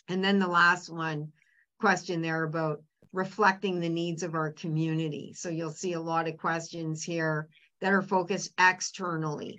And 0.08 0.24
then 0.24 0.40
the 0.40 0.48
last 0.48 0.90
one 0.90 1.34
question 1.82 2.22
there 2.22 2.44
about 2.44 2.82
reflecting 3.12 3.80
the 3.80 3.90
needs 3.90 4.24
of 4.24 4.36
our 4.36 4.54
community. 4.54 5.34
So 5.36 5.50
you'll 5.50 5.72
see 5.72 5.94
a 5.94 6.02
lot 6.02 6.30
of 6.30 6.38
questions 6.38 7.04
here 7.04 7.50
that 7.82 7.92
are 7.92 8.02
focused 8.02 8.54
externally. 8.58 9.58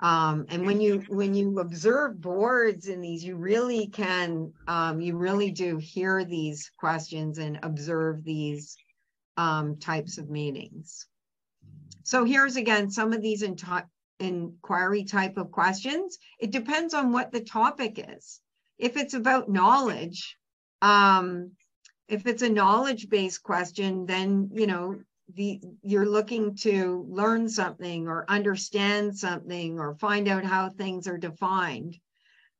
Um, 0.00 0.46
and 0.50 0.66
when 0.66 0.80
you 0.82 1.02
when 1.08 1.34
you 1.34 1.58
observe 1.58 2.20
boards 2.20 2.86
in 2.86 3.00
these, 3.00 3.24
you 3.24 3.36
really 3.36 3.86
can 3.86 4.52
um, 4.68 5.00
you 5.00 5.16
really 5.16 5.50
do 5.50 5.78
hear 5.78 6.24
these 6.24 6.70
questions 6.78 7.38
and 7.38 7.58
observe 7.62 8.22
these 8.22 8.76
um, 9.38 9.78
types 9.78 10.18
of 10.18 10.28
meetings. 10.28 11.06
So 12.04 12.24
here's 12.24 12.56
again 12.56 12.90
some 12.90 13.12
of 13.12 13.22
these 13.22 13.42
inquiry 14.20 15.04
type 15.04 15.36
of 15.36 15.50
questions. 15.50 16.18
It 16.38 16.50
depends 16.50 16.94
on 16.94 17.12
what 17.12 17.32
the 17.32 17.40
topic 17.40 18.04
is. 18.14 18.40
If 18.78 18.96
it's 18.96 19.14
about 19.14 19.50
knowledge, 19.50 20.36
um, 20.82 21.52
if 22.08 22.26
it's 22.26 22.42
a 22.42 22.48
knowledge-based 22.48 23.42
question, 23.42 24.06
then 24.06 24.50
you 24.52 24.66
know 24.66 25.00
the 25.34 25.60
you're 25.82 26.08
looking 26.08 26.56
to 26.56 27.06
learn 27.08 27.48
something 27.48 28.08
or 28.08 28.24
understand 28.28 29.16
something 29.16 29.78
or 29.78 29.94
find 29.94 30.28
out 30.28 30.44
how 30.44 30.70
things 30.70 31.06
are 31.06 31.18
defined. 31.18 31.98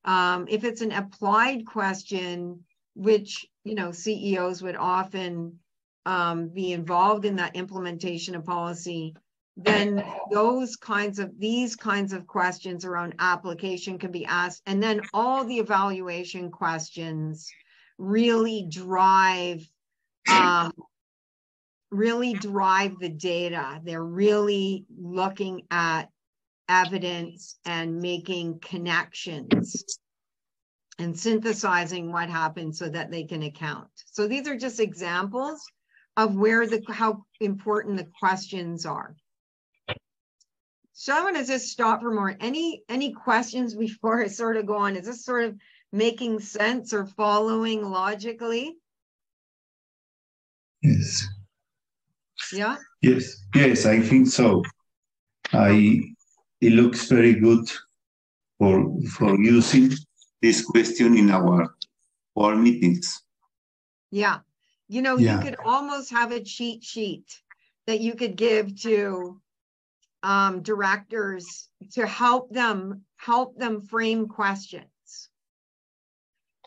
Um, 0.04 0.46
if 0.48 0.64
it's 0.64 0.80
an 0.80 0.92
applied 0.92 1.66
question, 1.66 2.64
which 2.94 3.46
you 3.64 3.74
know 3.74 3.92
CEOs 3.92 4.62
would 4.62 4.76
often 4.76 5.60
um, 6.04 6.48
be 6.48 6.72
involved 6.72 7.24
in 7.24 7.36
that 7.36 7.56
implementation 7.56 8.34
of 8.34 8.44
policy, 8.44 9.14
then 9.60 10.04
those 10.30 10.76
kinds 10.76 11.18
of 11.18 11.36
these 11.36 11.74
kinds 11.74 12.12
of 12.12 12.28
questions 12.28 12.84
around 12.84 13.16
application 13.18 13.98
can 13.98 14.12
be 14.12 14.24
asked. 14.24 14.62
And 14.66 14.80
then 14.80 15.00
all 15.12 15.44
the 15.44 15.58
evaluation 15.58 16.50
questions 16.50 17.50
really 17.98 18.68
drive 18.70 19.66
um, 20.30 20.72
really 21.90 22.34
drive 22.34 22.98
the 23.00 23.08
data. 23.08 23.80
They're 23.82 24.04
really 24.04 24.84
looking 24.96 25.62
at 25.72 26.04
evidence 26.68 27.58
and 27.64 27.98
making 27.98 28.60
connections 28.60 29.84
and 31.00 31.18
synthesizing 31.18 32.12
what 32.12 32.28
happened 32.28 32.76
so 32.76 32.88
that 32.90 33.10
they 33.10 33.24
can 33.24 33.42
account. 33.42 33.88
So 34.06 34.28
these 34.28 34.46
are 34.46 34.56
just 34.56 34.78
examples 34.78 35.64
of 36.16 36.36
where 36.36 36.66
the 36.66 36.82
how 36.88 37.24
important 37.40 37.96
the 37.96 38.08
questions 38.20 38.86
are 38.86 39.16
so 41.00 41.14
I'm 41.14 41.22
going 41.22 41.36
to 41.36 41.44
just 41.44 41.68
stop 41.68 42.02
for 42.02 42.12
more. 42.12 42.34
Any 42.40 42.82
any 42.88 43.12
questions 43.12 43.76
before 43.76 44.20
I 44.24 44.26
sort 44.26 44.56
of 44.56 44.66
go 44.66 44.78
on? 44.78 44.96
Is 44.96 45.06
this 45.06 45.24
sort 45.24 45.44
of 45.44 45.56
making 45.92 46.40
sense 46.40 46.92
or 46.92 47.06
following 47.06 47.88
logically? 47.88 48.76
Yes. 50.82 51.24
Yeah. 52.52 52.78
Yes. 53.00 53.44
Yes, 53.54 53.86
I 53.86 54.00
think 54.00 54.26
so. 54.26 54.64
I 55.52 56.00
it 56.60 56.72
looks 56.72 57.06
very 57.06 57.34
good 57.34 57.70
for 58.58 58.90
for 59.16 59.38
using 59.38 59.92
this 60.42 60.64
question 60.64 61.16
in 61.16 61.30
our 61.30 61.76
our 62.36 62.56
meetings. 62.56 63.22
Yeah. 64.10 64.38
You 64.88 65.02
know, 65.02 65.16
yeah. 65.16 65.36
you 65.36 65.44
could 65.44 65.56
almost 65.64 66.10
have 66.10 66.32
a 66.32 66.42
cheat 66.42 66.82
sheet 66.82 67.40
that 67.86 68.00
you 68.00 68.16
could 68.16 68.34
give 68.34 68.74
to 68.82 69.40
um, 70.22 70.62
directors 70.62 71.68
to 71.92 72.06
help 72.06 72.50
them 72.50 73.02
help 73.16 73.56
them 73.56 73.80
frame 73.80 74.26
questions 74.26 75.28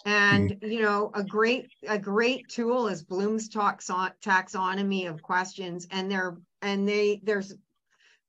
and 0.05 0.51
mm. 0.51 0.71
you 0.71 0.81
know 0.81 1.11
a 1.13 1.23
great 1.23 1.69
a 1.87 1.97
great 1.97 2.47
tool 2.47 2.87
is 2.87 3.03
bloom's 3.03 3.49
taxon- 3.49 4.13
taxonomy 4.23 5.09
of 5.09 5.21
questions 5.21 5.87
and 5.91 6.09
they're 6.09 6.37
and 6.61 6.87
they 6.87 7.21
there's 7.23 7.53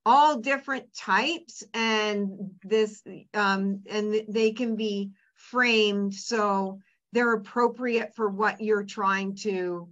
all 0.05 0.39
different 0.39 0.93
types 0.95 1.63
and 1.75 2.51
this 2.65 3.03
um 3.35 3.81
and 3.89 4.25
they 4.29 4.53
can 4.53 4.77
be 4.77 5.11
framed 5.35 6.15
so 6.15 6.79
they're 7.13 7.35
appropriate 7.35 8.15
for 8.15 8.29
what 8.29 8.61
you're 8.61 8.85
trying 8.85 9.35
to 9.35 9.89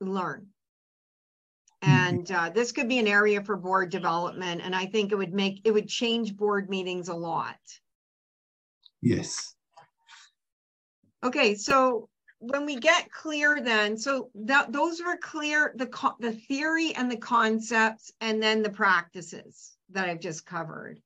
learn 0.00 0.46
Mm-hmm. 0.46 0.57
And 1.82 2.30
uh, 2.30 2.50
this 2.50 2.72
could 2.72 2.88
be 2.88 2.98
an 2.98 3.06
area 3.06 3.42
for 3.42 3.56
board 3.56 3.90
development. 3.90 4.62
And 4.64 4.74
I 4.74 4.86
think 4.86 5.12
it 5.12 5.16
would 5.16 5.32
make, 5.32 5.60
it 5.64 5.70
would 5.70 5.88
change 5.88 6.36
board 6.36 6.68
meetings 6.68 7.08
a 7.08 7.14
lot. 7.14 7.58
Yes. 9.00 9.54
Okay, 11.22 11.54
so 11.54 12.08
when 12.40 12.66
we 12.66 12.76
get 12.76 13.10
clear 13.10 13.60
then, 13.60 13.96
so 13.96 14.30
that 14.34 14.72
those 14.72 15.00
were 15.02 15.16
clear, 15.16 15.72
the 15.76 15.88
the 16.20 16.32
theory 16.32 16.94
and 16.94 17.10
the 17.10 17.16
concepts 17.16 18.12
and 18.20 18.42
then 18.42 18.62
the 18.62 18.70
practices 18.70 19.76
that 19.90 20.08
I've 20.08 20.20
just 20.20 20.46
covered. 20.46 21.00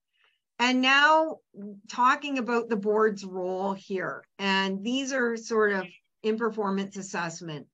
And 0.58 0.80
now 0.82 1.38
talking 1.88 2.38
about 2.38 2.68
the 2.68 2.76
board's 2.76 3.24
role 3.24 3.72
here. 3.72 4.24
And 4.38 4.84
these 4.84 5.12
are 5.12 5.36
sort 5.36 5.72
of 5.72 5.86
in 6.22 6.36
performance 6.36 6.96
assessment 6.96 7.66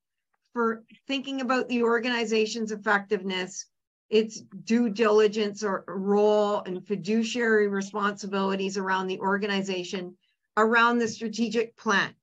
for 0.53 0.85
thinking 1.07 1.41
about 1.41 1.69
the 1.69 1.83
organization's 1.83 2.73
effectiveness, 2.73 3.67
its 4.11 4.41
due 4.41 4.89
diligence 4.89 5.63
or 5.63 5.85
role 5.87 6.63
and 6.65 6.87
fiduciary 6.87 7.69
responsibilities 7.69 8.77
around 8.77 9.07
the 9.07 9.21
organization, 9.21 10.17
around 10.57 10.99
the 10.99 11.09
strategic 11.09 11.77
plan. 11.77 12.15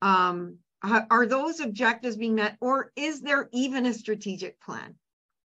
Um, 0.00 0.58
are 0.82 1.26
those 1.26 1.60
objectives 1.60 2.16
being 2.16 2.34
met 2.34 2.56
or 2.60 2.92
is 2.96 3.20
there 3.20 3.48
even 3.52 3.86
a 3.86 3.94
strategic 3.94 4.60
plan? 4.60 4.96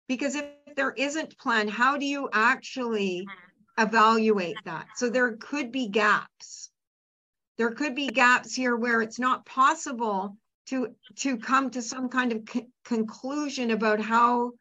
Because 0.09 0.37
if 0.37 0.47
there 0.77 0.93
isn't 0.93 1.37
plan, 1.37 1.67
how 1.67 1.97
do 1.97 2.07
you 2.07 2.29
actually 2.33 3.29
evaluate 3.77 4.65
that? 4.65 4.87
So 4.95 5.11
there 5.11 5.37
could 5.37 5.73
be 5.73 5.89
gaps. 5.89 6.71
There 7.59 7.73
could 7.73 7.97
be 7.97 8.07
gaps 8.07 8.55
here 8.55 8.77
where 8.77 9.03
it's 9.03 9.19
not 9.19 9.47
possible 9.47 10.37
to 10.67 10.95
to 11.17 11.37
come 11.37 11.71
to 11.71 11.83
some 11.83 12.09
kind 12.09 12.33
of 12.33 12.49
conclusion 12.85 13.71
about 13.71 14.01
how 14.01 14.53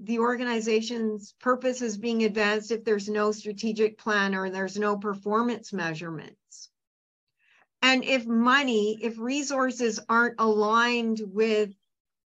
the 0.00 0.18
organization's 0.18 1.34
purpose 1.40 1.82
is 1.82 1.98
being 1.98 2.24
advanced 2.24 2.70
if 2.70 2.84
there's 2.84 3.08
no 3.08 3.32
strategic 3.32 3.98
plan 3.98 4.34
or 4.34 4.48
there's 4.48 4.78
no 4.78 4.96
performance 4.96 5.72
measurements. 5.72 6.70
And 7.82 8.04
if 8.04 8.26
money, 8.26 8.98
if 9.02 9.18
resources 9.18 10.00
aren't 10.08 10.36
aligned 10.38 11.20
with 11.26 11.70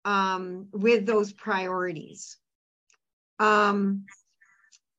um, 0.04 0.68
with 0.72 1.06
those 1.06 1.32
priorities. 1.32 2.36
Um, 3.38 4.04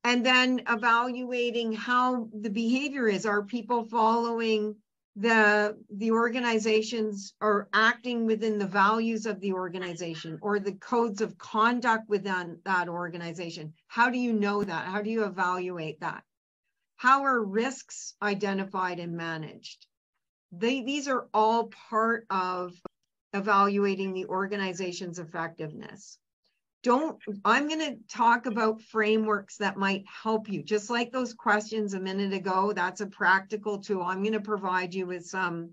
and 0.04 0.26
then 0.26 0.62
evaluating 0.68 1.74
how 1.74 2.30
the 2.32 2.50
behavior 2.50 3.08
is. 3.08 3.26
Are 3.26 3.42
people 3.44 3.86
following 3.86 4.76
the 5.16 5.78
the 5.90 6.12
organizations 6.12 7.34
are 7.40 7.70
acting 7.74 8.26
within 8.26 8.58
the 8.60 8.68
values 8.68 9.26
of 9.26 9.40
the 9.40 9.54
organization 9.54 10.40
or 10.42 10.60
the 10.60 10.74
codes 10.74 11.22
of 11.22 11.38
conduct 11.38 12.10
within 12.10 12.60
that 12.66 12.90
organization. 12.90 13.74
How 13.88 14.10
do 14.10 14.18
you 14.18 14.34
know 14.34 14.64
that? 14.64 14.88
How 14.88 15.02
do 15.02 15.10
you 15.10 15.24
evaluate 15.24 16.02
that? 16.02 16.24
How 16.98 17.24
are 17.24 17.42
risks 17.44 18.14
identified 18.22 19.00
and 19.00 19.16
managed? 19.16 19.86
They, 20.52 20.84
these 20.84 21.08
are 21.08 21.28
all 21.34 21.68
part 21.90 22.26
of 22.30 22.74
evaluating 23.34 24.14
the 24.14 24.26
organization's 24.26 25.20
effectiveness 25.20 26.18
don't 26.86 27.18
i'm 27.44 27.68
going 27.68 27.80
to 27.80 27.98
talk 28.08 28.46
about 28.46 28.80
frameworks 28.80 29.58
that 29.58 29.76
might 29.76 30.06
help 30.24 30.48
you. 30.48 30.62
Just 30.62 30.92
like 30.92 31.12
those 31.12 31.34
questions 31.34 31.96
a 31.96 32.00
minute 32.00 32.32
ago 32.32 32.74
that's 32.74 33.02
a 33.02 33.08
practical 33.08 33.80
tool. 33.80 34.04
I'm 34.04 34.22
going 34.22 34.34
to 34.34 34.40
provide 34.40 34.94
you 34.94 35.08
with 35.08 35.26
some 35.26 35.72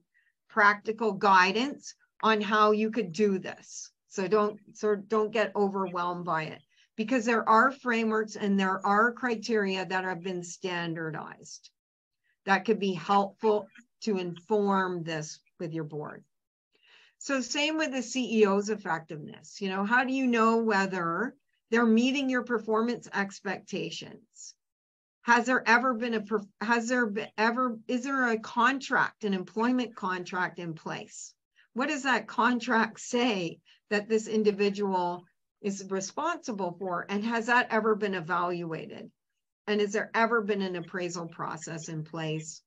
practical 0.48 1.12
guidance 1.12 1.94
on 2.22 2.40
how 2.40 2.70
you 2.70 2.90
could 2.90 3.12
do 3.12 3.38
this. 3.38 3.90
So 4.08 4.26
don't 4.26 4.58
so 4.72 4.96
don't 4.96 5.30
get 5.30 5.54
overwhelmed 5.54 6.24
by 6.24 6.44
it. 6.44 6.62
Because 6.96 7.26
there 7.26 7.46
are 7.46 7.70
frameworks 7.70 8.36
and 8.36 8.58
there 8.58 8.84
are 8.86 9.12
criteria 9.12 9.84
that 9.84 10.04
have 10.04 10.22
been 10.22 10.42
standardized 10.42 11.68
that 12.46 12.64
could 12.64 12.78
be 12.78 12.94
helpful 12.94 13.68
to 14.04 14.16
inform 14.16 15.02
this 15.02 15.40
with 15.60 15.74
your 15.74 15.84
board 15.84 16.24
so 17.22 17.40
same 17.40 17.76
with 17.76 17.92
the 17.92 17.98
CEO's 17.98 18.68
effectiveness. 18.68 19.60
You 19.60 19.68
know, 19.68 19.84
how 19.84 20.02
do 20.02 20.12
you 20.12 20.26
know 20.26 20.56
whether 20.56 21.36
they're 21.70 21.86
meeting 21.86 22.28
your 22.28 22.42
performance 22.42 23.08
expectations? 23.14 24.56
Has 25.20 25.46
there 25.46 25.62
ever 25.64 25.94
been 25.94 26.14
a 26.14 26.64
has 26.64 26.88
there 26.88 27.06
been 27.06 27.28
ever 27.38 27.78
is 27.86 28.02
there 28.02 28.26
a 28.26 28.40
contract, 28.40 29.22
an 29.22 29.34
employment 29.34 29.94
contract 29.94 30.58
in 30.58 30.74
place? 30.74 31.32
What 31.74 31.90
does 31.90 32.02
that 32.02 32.26
contract 32.26 32.98
say 32.98 33.60
that 33.88 34.08
this 34.08 34.26
individual 34.26 35.24
is 35.60 35.86
responsible 35.88 36.74
for 36.76 37.06
and 37.08 37.22
has 37.22 37.46
that 37.46 37.68
ever 37.70 37.94
been 37.94 38.14
evaluated? 38.14 39.12
And 39.68 39.80
has 39.80 39.92
there 39.92 40.10
ever 40.12 40.42
been 40.42 40.60
an 40.60 40.74
appraisal 40.74 41.28
process 41.28 41.88
in 41.88 42.02
place? 42.02 42.62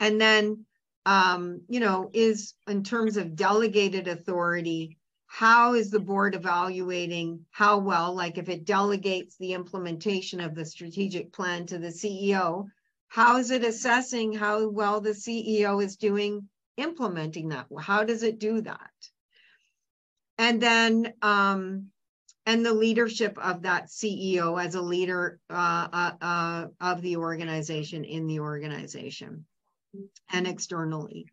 And 0.00 0.18
then 0.18 0.64
um, 1.08 1.62
you 1.70 1.80
know, 1.80 2.10
is 2.12 2.52
in 2.66 2.84
terms 2.84 3.16
of 3.16 3.34
delegated 3.34 4.08
authority, 4.08 4.98
how 5.26 5.72
is 5.72 5.90
the 5.90 5.98
board 5.98 6.34
evaluating 6.34 7.46
how 7.50 7.78
well, 7.78 8.14
like 8.14 8.36
if 8.36 8.50
it 8.50 8.66
delegates 8.66 9.34
the 9.38 9.54
implementation 9.54 10.38
of 10.38 10.54
the 10.54 10.66
strategic 10.66 11.32
plan 11.32 11.64
to 11.64 11.78
the 11.78 11.88
CEO, 11.88 12.66
how 13.08 13.38
is 13.38 13.50
it 13.50 13.64
assessing 13.64 14.34
how 14.34 14.68
well 14.68 15.00
the 15.00 15.14
CEO 15.14 15.82
is 15.82 15.96
doing 15.96 16.46
implementing 16.76 17.48
that? 17.48 17.68
How 17.80 18.04
does 18.04 18.22
it 18.22 18.38
do 18.38 18.60
that? 18.60 18.90
And 20.36 20.60
then, 20.60 21.14
um, 21.22 21.86
and 22.44 22.66
the 22.66 22.74
leadership 22.74 23.38
of 23.42 23.62
that 23.62 23.86
CEO 23.86 24.62
as 24.62 24.74
a 24.74 24.82
leader 24.82 25.40
uh, 25.48 25.88
uh, 25.90 26.12
uh, 26.20 26.66
of 26.82 27.00
the 27.00 27.16
organization 27.16 28.04
in 28.04 28.26
the 28.26 28.40
organization 28.40 29.46
and 30.32 30.46
externally. 30.46 31.26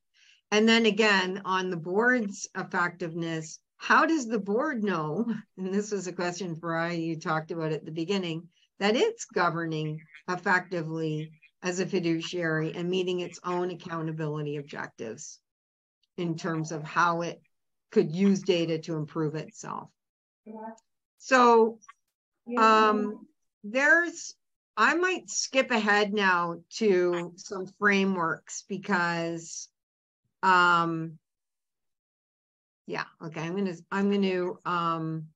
And 0.52 0.68
then 0.68 0.86
again, 0.86 1.42
on 1.46 1.70
the 1.70 1.78
board's 1.78 2.48
effectiveness, 2.56 3.60
how 3.78 4.06
does 4.06 4.28
the 4.28 4.40
board 4.40 4.84
know? 4.84 5.26
And 5.58 5.74
this 5.74 5.92
was 5.92 6.08
a 6.08 6.14
question 6.14 6.56
for 6.56 6.90
you 6.90 7.20
talked 7.20 7.52
about 7.52 7.72
at 7.72 7.86
the 7.86 7.92
beginning 7.92 8.50
that 8.80 8.96
it's 8.96 9.26
governing 9.26 10.02
effectively 10.30 11.32
as 11.64 11.80
a 11.80 11.86
fiduciary 11.86 12.74
and 12.76 12.90
meeting 12.90 13.22
its 13.22 13.40
own 13.44 13.72
accountability 13.72 14.58
objectives 14.58 15.40
in 16.18 16.36
terms 16.36 16.72
of 16.72 16.84
how 16.84 17.22
it 17.22 17.42
could 17.92 18.12
use 18.12 18.42
data 18.42 18.78
to 18.80 18.96
improve 18.96 19.36
itself. 19.36 19.90
So 21.18 21.80
um, 22.58 23.26
there's 23.64 24.36
I 24.78 24.96
might 24.96 25.30
skip 25.30 25.72
ahead 25.72 26.14
now 26.14 26.60
to 26.78 27.34
some 27.38 27.68
frameworks 27.80 28.64
because 28.68 29.70
um 30.44 31.18
yeah, 32.88 33.06
okay, 33.24 33.42
I'm 33.42 33.54
going 33.54 33.66
to 33.66 33.82
I'm 33.92 34.10
going 34.10 34.22
to 34.22 34.60
um 34.66 35.28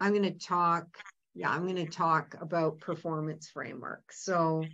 I'm 0.00 0.12
going 0.12 0.22
to 0.22 0.38
talk 0.38 0.86
yeah, 1.34 1.50
I'm 1.50 1.62
going 1.62 1.84
to 1.84 1.86
talk 1.86 2.36
about 2.40 2.78
performance 2.78 3.48
frameworks. 3.48 4.24
So 4.24 4.64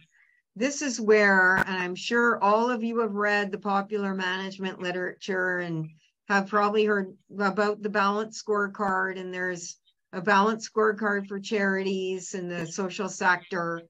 this 0.56 0.82
is 0.82 1.00
where 1.00 1.62
and 1.66 1.78
I'm 1.78 1.94
sure 1.94 2.42
all 2.42 2.70
of 2.70 2.82
you 2.82 2.98
have 3.00 3.14
read 3.14 3.52
the 3.52 3.58
popular 3.58 4.14
management 4.14 4.82
literature 4.82 5.58
and 5.58 5.88
have 6.28 6.48
probably 6.48 6.84
heard 6.84 7.16
about 7.38 7.82
the 7.82 7.88
balance 7.88 8.42
scorecard 8.42 9.18
and 9.18 9.32
there's 9.32 9.78
a 10.12 10.20
balanced 10.20 10.72
scorecard 10.72 11.26
for 11.26 11.38
charities 11.38 12.34
in 12.34 12.48
the 12.48 12.66
social 12.66 13.08
sector, 13.08 13.82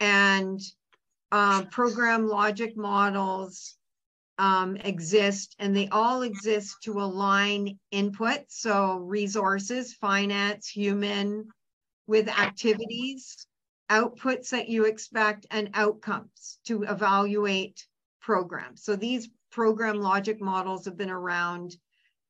and 0.00 0.60
uh, 1.32 1.64
program 1.66 2.28
logic 2.28 2.76
models 2.76 3.76
um, 4.38 4.76
exist, 4.76 5.56
and 5.58 5.74
they 5.74 5.88
all 5.88 6.22
exist 6.22 6.76
to 6.84 7.00
align 7.00 7.78
input, 7.90 8.40
so 8.48 8.98
resources, 8.98 9.94
finance, 9.94 10.68
human, 10.68 11.46
with 12.06 12.28
activities, 12.28 13.46
outputs 13.90 14.50
that 14.50 14.68
you 14.68 14.84
expect, 14.84 15.46
and 15.50 15.70
outcomes 15.74 16.58
to 16.66 16.82
evaluate 16.84 17.86
programs. 18.20 18.84
So 18.84 18.94
these 18.94 19.28
program 19.50 19.96
logic 19.96 20.40
models 20.40 20.84
have 20.84 20.96
been 20.96 21.10
around 21.10 21.76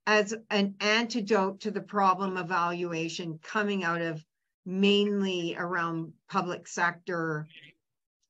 as 0.07 0.33
an 0.49 0.73
antidote 0.79 1.59
to 1.59 1.69
the 1.69 1.81
problem 1.81 2.37
of 2.37 2.45
evaluation 2.45 3.37
coming 3.43 3.83
out 3.83 4.01
of 4.01 4.23
mainly 4.65 5.55
around 5.57 6.13
public 6.29 6.65
sector 6.65 7.45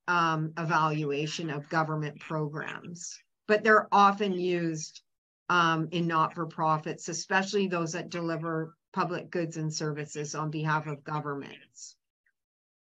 um, 0.08 0.52
evaluation 0.58 1.52
of 1.52 1.70
government 1.70 2.20
programs. 2.20 3.20
But 3.48 3.64
they're 3.64 3.88
often 3.92 4.34
used 4.34 5.02
um, 5.50 5.88
in 5.92 6.08
not 6.08 6.34
for 6.34 6.48
profits, 6.48 7.10
especially 7.10 7.68
those 7.68 7.94
that 7.94 8.10
deliver 8.10 8.76
public 8.92 9.30
goods 9.30 9.58
and 9.58 9.72
services 9.72 10.34
on 10.34 10.50
behalf 10.50 10.88
of 10.88 11.04
governments. 11.04 11.96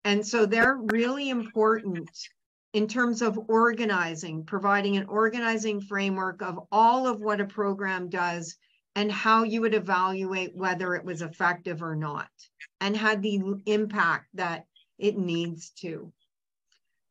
And 0.05 0.25
so 0.25 0.45
they're 0.45 0.77
really 0.77 1.29
important 1.29 2.09
in 2.73 2.87
terms 2.87 3.21
of 3.21 3.39
organizing, 3.49 4.45
providing 4.45 4.95
an 4.95 5.05
organizing 5.07 5.81
framework 5.81 6.41
of 6.41 6.59
all 6.71 7.07
of 7.07 7.19
what 7.19 7.41
a 7.41 7.45
program 7.45 8.09
does 8.09 8.55
and 8.95 9.11
how 9.11 9.43
you 9.43 9.61
would 9.61 9.73
evaluate 9.73 10.55
whether 10.55 10.95
it 10.95 11.03
was 11.03 11.21
effective 11.21 11.83
or 11.83 11.95
not 11.95 12.29
and 12.79 12.95
had 12.95 13.21
the 13.21 13.41
impact 13.65 14.27
that 14.33 14.65
it 14.97 15.17
needs 15.17 15.69
to. 15.71 16.11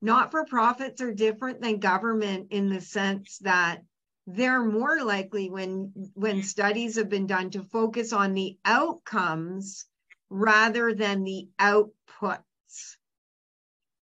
Not 0.01 0.30
for 0.30 0.45
profits 0.45 1.01
are 1.01 1.14
different 1.14 1.61
than 1.61 1.78
government 1.78 2.49
in 2.51 2.68
the 2.68 2.80
sense 2.80 3.39
that 3.39 3.82
they're 4.26 4.64
more 4.64 5.03
likely 5.03 5.51
when 5.51 5.93
when 6.14 6.43
studies 6.43 6.97
have 6.97 7.11
been 7.11 7.26
done 7.26 7.51
to 7.51 7.62
focus 7.62 8.12
on 8.12 8.32
the 8.32 8.59
outcomes 8.64 9.87
rather 10.30 10.95
than 10.95 11.24
the 11.24 11.49
outputs. 11.59 12.97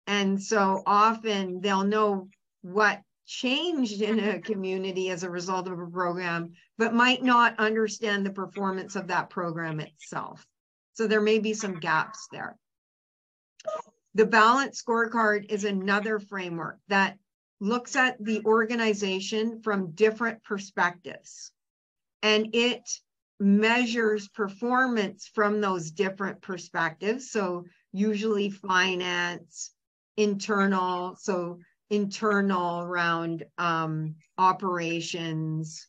And 0.07 0.41
so 0.41 0.84
often 0.86 1.61
they'll 1.61 1.86
know 1.86 2.30
what 2.61 3.01
changed 3.26 4.01
in 4.01 4.19
a 4.19 4.22
mm-hmm. 4.22 4.39
community 4.41 5.09
as 5.09 5.24
a 5.24 5.30
result 5.30 5.67
of 5.67 5.80
a 5.80 5.88
program, 5.88 6.53
but 6.78 6.93
might 6.93 7.24
not 7.24 7.59
understand 7.59 8.26
the 8.26 8.32
performance 8.32 8.95
of 8.95 9.07
that 9.07 9.30
program 9.30 9.80
itself. 9.80 10.45
So 10.93 11.07
there 11.07 11.22
may 11.22 11.39
be 11.39 11.53
some 11.53 11.80
gaps 11.80 12.28
there. 12.32 12.57
The 14.15 14.26
balance 14.26 14.84
scorecard 14.84 15.49
is 15.49 15.63
another 15.63 16.19
framework 16.19 16.80
that 16.89 17.17
looks 17.59 17.95
at 17.95 18.17
the 18.24 18.43
organization 18.43 19.61
from 19.61 19.91
different 19.91 20.43
perspectives 20.43 21.51
and 22.24 22.49
it 22.53 22.89
measures 23.39 24.28
performance 24.30 25.30
from 25.34 25.61
those 25.61 25.91
different 25.91 26.41
perspectives. 26.41 27.32
So 27.32 27.65
usually 27.91 28.49
finance, 28.49 29.72
internal, 30.17 31.15
so 31.15 31.59
internal 31.91 32.81
around 32.81 33.43
um, 33.57 34.15
operations, 34.37 35.87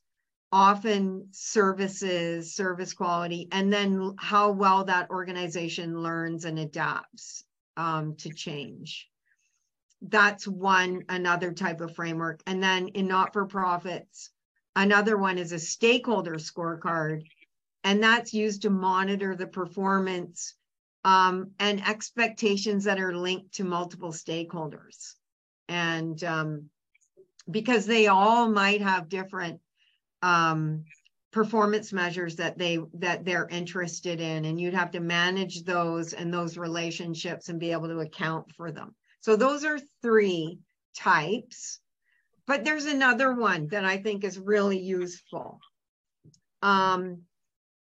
often 0.50 1.28
services, 1.30 2.54
service 2.54 2.92
quality, 2.92 3.48
and 3.52 3.72
then 3.72 4.14
how 4.18 4.50
well 4.50 4.84
that 4.84 5.08
organization 5.10 6.02
learns 6.02 6.44
and 6.44 6.58
adapts 6.58 7.44
um, 7.76 8.16
to 8.16 8.28
change. 8.30 9.08
That's 10.02 10.46
one, 10.46 11.04
another 11.08 11.52
type 11.52 11.80
of 11.80 11.94
framework. 11.94 12.42
And 12.46 12.60
then 12.60 12.88
in 12.88 13.06
not 13.06 13.32
for 13.32 13.46
profits, 13.46 14.30
another 14.74 15.16
one 15.16 15.38
is 15.38 15.52
a 15.52 15.58
stakeholder 15.58 16.34
scorecard. 16.34 17.22
And 17.84 18.02
that's 18.02 18.34
used 18.34 18.62
to 18.62 18.70
monitor 18.70 19.36
the 19.36 19.46
performance 19.46 20.54
um, 21.04 21.52
and 21.60 21.86
expectations 21.86 22.84
that 22.84 23.00
are 23.00 23.16
linked 23.16 23.54
to 23.54 23.64
multiple 23.64 24.12
stakeholders. 24.12 25.14
And 25.72 26.22
um, 26.24 26.70
because 27.50 27.86
they 27.86 28.06
all 28.08 28.48
might 28.48 28.82
have 28.82 29.08
different 29.08 29.60
um, 30.20 30.84
performance 31.32 31.92
measures 31.92 32.36
that 32.36 32.58
they 32.58 32.78
that 32.94 33.24
they're 33.24 33.48
interested 33.48 34.20
in 34.20 34.44
and 34.44 34.60
you'd 34.60 34.74
have 34.74 34.90
to 34.90 35.00
manage 35.00 35.64
those 35.64 36.12
and 36.12 36.32
those 36.32 36.58
relationships 36.58 37.48
and 37.48 37.58
be 37.58 37.72
able 37.72 37.88
to 37.88 38.00
account 38.00 38.52
for 38.54 38.70
them. 38.70 38.94
So 39.20 39.34
those 39.34 39.64
are 39.64 39.78
three 40.02 40.58
types 40.94 41.80
but 42.46 42.64
there's 42.64 42.86
another 42.86 43.32
one 43.32 43.68
that 43.68 43.84
i 43.84 43.96
think 43.96 44.24
is 44.24 44.38
really 44.38 44.78
useful. 44.78 45.60
Um, 46.62 47.22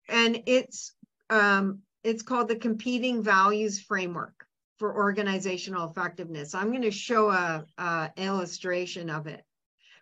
and 0.10 0.44
it's 0.46 0.94
um, 1.30 1.80
it's 2.04 2.24
called 2.24 2.48
the 2.48 2.56
competing 2.56 3.24
values 3.24 3.82
framework 3.82 4.37
for 4.78 4.96
organizational 4.96 5.90
effectiveness 5.90 6.56
i'm 6.56 6.70
going 6.70 6.82
to 6.82 6.92
show 6.92 7.30
a, 7.30 7.66
a 7.78 8.12
illustration 8.18 9.10
of 9.10 9.28
it 9.28 9.44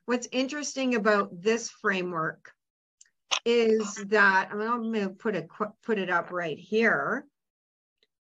what's 0.05 0.27
interesting 0.31 0.95
about 0.95 1.29
this 1.41 1.69
framework 1.69 2.51
is 3.45 3.95
that 4.07 4.49
I'm 4.51 4.57
going 4.57 4.93
to 4.93 5.09
put 5.09 5.35
it 5.35 5.47
put 5.83 5.99
it 5.99 6.09
up 6.09 6.31
right 6.31 6.57
here 6.57 7.25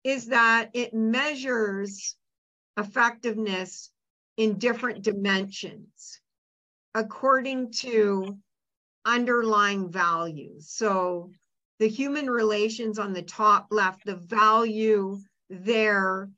is 0.03 0.27
that 0.27 0.69
it 0.73 0.93
measures 0.93 2.15
effectiveness 2.77 3.91
in 4.37 4.57
different 4.57 5.01
dimensions 5.03 6.21
according 6.93 7.71
to 7.71 8.37
underlying 9.05 9.91
values. 9.91 10.69
So 10.69 11.31
the 11.79 11.87
human 11.87 12.29
relations 12.29 12.99
on 12.99 13.13
the 13.13 13.21
top 13.21 13.67
left, 13.71 14.05
the 14.05 14.15
value 14.15 15.19
there 15.49 16.29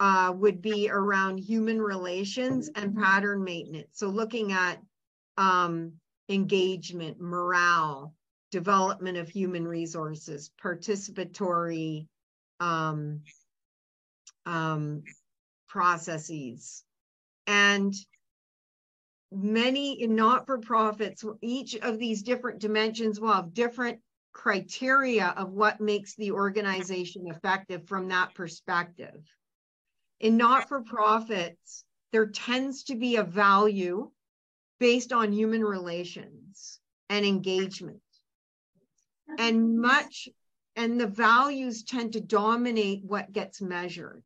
uh, 0.00 0.32
would 0.36 0.62
be 0.62 0.90
around 0.90 1.38
human 1.38 1.80
relations 1.80 2.70
and 2.74 2.96
pattern 2.96 3.42
maintenance. 3.42 3.88
So 3.92 4.08
looking 4.08 4.52
at 4.52 4.80
um, 5.36 5.92
engagement, 6.28 7.20
morale, 7.20 8.14
development 8.50 9.18
of 9.18 9.28
human 9.28 9.66
resources, 9.66 10.50
participatory 10.62 12.06
um, 12.60 13.20
um, 14.46 15.02
processes. 15.68 16.84
And 17.46 17.94
many 19.30 20.06
not 20.06 20.46
for 20.46 20.58
profits, 20.58 21.24
each 21.42 21.76
of 21.76 21.98
these 21.98 22.22
different 22.22 22.60
dimensions 22.60 23.20
will 23.20 23.32
have 23.32 23.52
different 23.52 24.00
criteria 24.32 25.34
of 25.36 25.52
what 25.52 25.80
makes 25.80 26.14
the 26.14 26.32
organization 26.32 27.26
effective 27.26 27.86
from 27.86 28.08
that 28.08 28.34
perspective. 28.34 29.20
In 30.20 30.36
not 30.36 30.68
for 30.68 30.82
profits, 30.82 31.84
there 32.12 32.26
tends 32.26 32.84
to 32.84 32.96
be 32.96 33.16
a 33.16 33.22
value 33.22 34.10
based 34.78 35.12
on 35.12 35.32
human 35.32 35.64
relations 35.64 36.80
and 37.08 37.24
engagement. 37.24 38.00
And 39.38 39.78
much, 39.78 40.28
and 40.76 41.00
the 41.00 41.06
values 41.06 41.84
tend 41.84 42.14
to 42.14 42.20
dominate 42.20 43.04
what 43.04 43.32
gets 43.32 43.60
measured, 43.60 44.24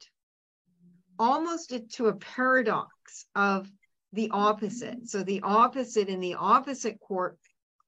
almost 1.19 1.75
to 1.95 2.07
a 2.07 2.15
paradox 2.15 3.27
of 3.35 3.69
the 4.13 4.31
opposite. 4.31 5.09
So, 5.09 5.23
the 5.23 5.41
opposite 5.43 6.09
in 6.09 6.21
the 6.21 6.35
opposite 6.35 7.01
court, 7.01 7.39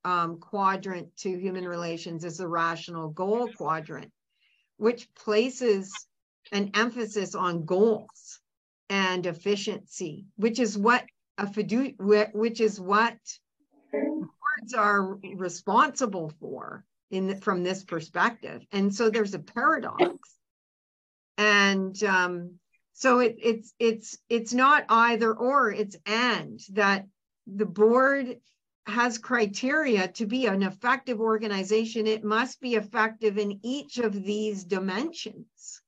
um, 0.04 0.38
quadrant 0.38 1.16
to 1.18 1.30
human 1.30 1.66
relations 1.66 2.24
is 2.24 2.38
the 2.38 2.48
rational 2.48 3.08
goal 3.08 3.48
quadrant, 3.56 4.12
which 4.76 5.12
places 5.14 5.92
an 6.52 6.70
emphasis 6.74 7.34
on 7.34 7.64
goals 7.64 8.40
and 8.90 9.26
efficiency, 9.26 10.26
which 10.36 10.58
is 10.58 10.76
what 10.76 11.04
a 11.38 11.46
fidu 11.46 11.94
which 12.32 12.60
is 12.60 12.80
what 12.80 13.16
boards 13.92 14.74
are 14.76 15.18
responsible 15.34 16.32
for 16.40 16.84
in 17.10 17.28
the, 17.28 17.36
from 17.36 17.62
this 17.62 17.82
perspective. 17.84 18.62
And 18.72 18.94
so 18.94 19.10
there's 19.10 19.34
a 19.34 19.38
paradox. 19.38 20.36
And 21.38 22.00
um, 22.04 22.58
so 22.92 23.18
it, 23.18 23.36
it's 23.42 23.74
it's 23.78 24.18
it's 24.28 24.52
not 24.52 24.84
either 24.88 25.32
or, 25.32 25.72
it's 25.72 25.96
and 26.06 26.60
that 26.74 27.06
the 27.46 27.66
board 27.66 28.36
has 28.86 29.18
criteria 29.18 30.08
to 30.08 30.26
be 30.26 30.46
an 30.46 30.62
effective 30.62 31.20
organization. 31.20 32.06
It 32.06 32.24
must 32.24 32.60
be 32.60 32.74
effective 32.74 33.38
in 33.38 33.60
each 33.62 33.98
of 33.98 34.12
these 34.12 34.64
dimensions. 34.64 35.80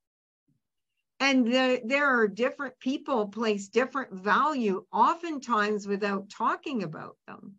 And 1.21 1.47
the, 1.47 1.81
there 1.85 2.07
are 2.07 2.29
different 2.29 2.79
people 2.79 3.29
place 3.29 3.69
different 3.69 4.13
value 4.13 4.85
oftentimes 4.93 5.87
without 5.87 6.29
talking 6.29 6.83
about 6.83 7.17
them. 7.27 7.55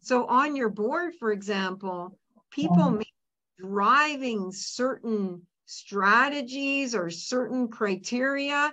So 0.00 0.26
on 0.26 0.56
your 0.56 0.68
board 0.68 1.14
for 1.18 1.32
example 1.32 2.18
people 2.50 2.90
may 2.90 2.98
be 2.98 3.64
driving 3.64 4.52
certain 4.52 5.46
strategies 5.66 6.94
or 6.94 7.10
certain 7.10 7.68
criteria 7.68 8.72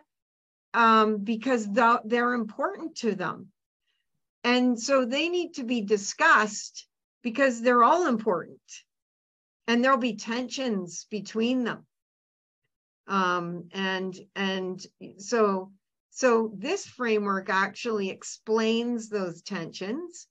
um, 0.74 1.18
because 1.18 1.72
the, 1.72 2.01
they're 2.05 2.34
important 2.34 2.95
to 2.97 3.16
them 3.16 3.47
and 4.46 4.80
so 4.80 5.04
they 5.04 5.28
need 5.28 5.56
to 5.56 5.64
be 5.64 5.82
discussed 5.82 6.88
because 7.24 7.62
they're 7.62 7.84
all 7.84 8.08
important 8.08 8.62
and 9.68 9.84
there'll 9.84 9.98
be 9.98 10.16
tensions 10.16 11.08
between 11.10 11.66
them 11.66 11.86
um, 13.08 13.68
and 13.74 14.18
and 14.36 14.86
so 15.18 15.72
so 16.12 16.54
this 16.58 16.86
framework 16.86 17.50
actually 17.50 18.10
explains 18.10 19.10
those 19.10 19.41
tensions 19.41 20.28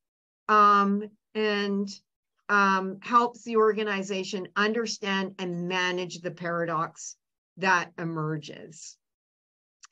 um, 0.49 1.03
and 1.35 1.91
um, 2.49 2.99
helps 3.03 3.43
the 3.43 3.57
organization 3.57 4.49
understand 4.57 5.35
and 5.39 5.69
manage 5.69 6.21
the 6.21 6.31
paradox 6.31 7.17
that 7.59 7.91
emerges. 7.99 8.97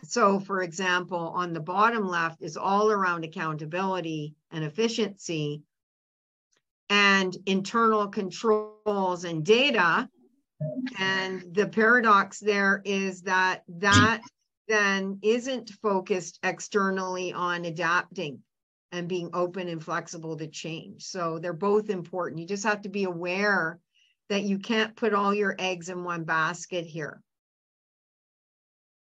So, 0.04 0.40
for 0.40 0.62
example, 0.62 1.32
on 1.34 1.52
the 1.52 1.60
bottom 1.60 2.08
left 2.08 2.42
is 2.42 2.56
all 2.56 2.90
around 2.90 3.24
accountability 3.24 4.34
and 4.50 4.64
efficiency 4.64 5.62
and 6.88 7.36
internal 7.46 8.08
controls 8.08 9.24
and 9.24 9.44
data 9.44 10.08
and 10.98 11.54
the 11.54 11.66
paradox 11.66 12.38
there 12.38 12.82
is 12.84 13.22
that 13.22 13.62
that 13.68 14.20
then 14.68 15.18
isn't 15.22 15.70
focused 15.82 16.38
externally 16.42 17.32
on 17.32 17.64
adapting 17.64 18.40
and 18.92 19.08
being 19.08 19.30
open 19.32 19.68
and 19.68 19.82
flexible 19.82 20.36
to 20.36 20.46
change. 20.46 21.04
So 21.04 21.38
they're 21.38 21.52
both 21.52 21.90
important. 21.90 22.40
You 22.40 22.46
just 22.46 22.64
have 22.64 22.82
to 22.82 22.88
be 22.88 23.04
aware 23.04 23.78
that 24.28 24.42
you 24.42 24.58
can't 24.58 24.94
put 24.94 25.14
all 25.14 25.34
your 25.34 25.56
eggs 25.58 25.88
in 25.88 26.04
one 26.04 26.24
basket 26.24 26.86
here, 26.86 27.22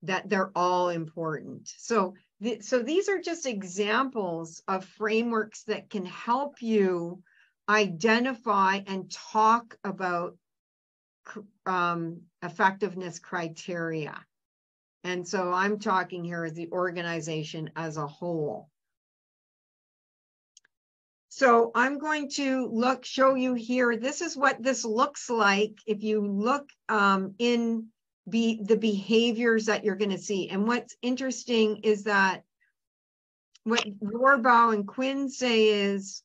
that 0.03 0.29
they're 0.29 0.51
all 0.55 0.89
important. 0.89 1.71
So 1.77 2.15
the, 2.39 2.59
so 2.61 2.81
these 2.81 3.07
are 3.07 3.19
just 3.19 3.45
examples 3.45 4.63
of 4.67 4.85
frameworks 4.85 5.63
that 5.63 5.89
can 5.89 6.05
help 6.05 6.61
you 6.61 7.21
identify 7.69 8.81
and 8.87 9.11
talk 9.11 9.77
about 9.83 10.35
um, 11.65 12.21
effectiveness 12.41 13.19
criteria. 13.19 14.17
And 15.03 15.27
so 15.27 15.51
I'm 15.51 15.79
talking 15.79 16.23
here 16.23 16.45
as 16.45 16.53
the 16.53 16.69
organization 16.71 17.71
as 17.75 17.97
a 17.97 18.07
whole. 18.07 18.69
So 21.29 21.71
I'm 21.73 21.97
going 21.97 22.29
to 22.31 22.67
look, 22.67 23.05
show 23.05 23.35
you 23.35 23.53
here. 23.53 23.97
This 23.97 24.21
is 24.21 24.35
what 24.35 24.61
this 24.61 24.83
looks 24.83 25.29
like 25.29 25.79
if 25.87 26.03
you 26.03 26.27
look 26.27 26.69
um, 26.89 27.35
in 27.39 27.87
be 28.29 28.61
the 28.63 28.77
behaviors 28.77 29.65
that 29.65 29.83
you're 29.83 29.95
going 29.95 30.11
to 30.11 30.17
see. 30.17 30.49
And 30.49 30.67
what's 30.67 30.95
interesting 31.01 31.77
is 31.83 32.03
that 32.03 32.43
what 33.63 33.85
Rohrbaugh 33.99 34.73
and 34.73 34.87
Quinn 34.87 35.29
say 35.29 35.67
is 35.67 36.23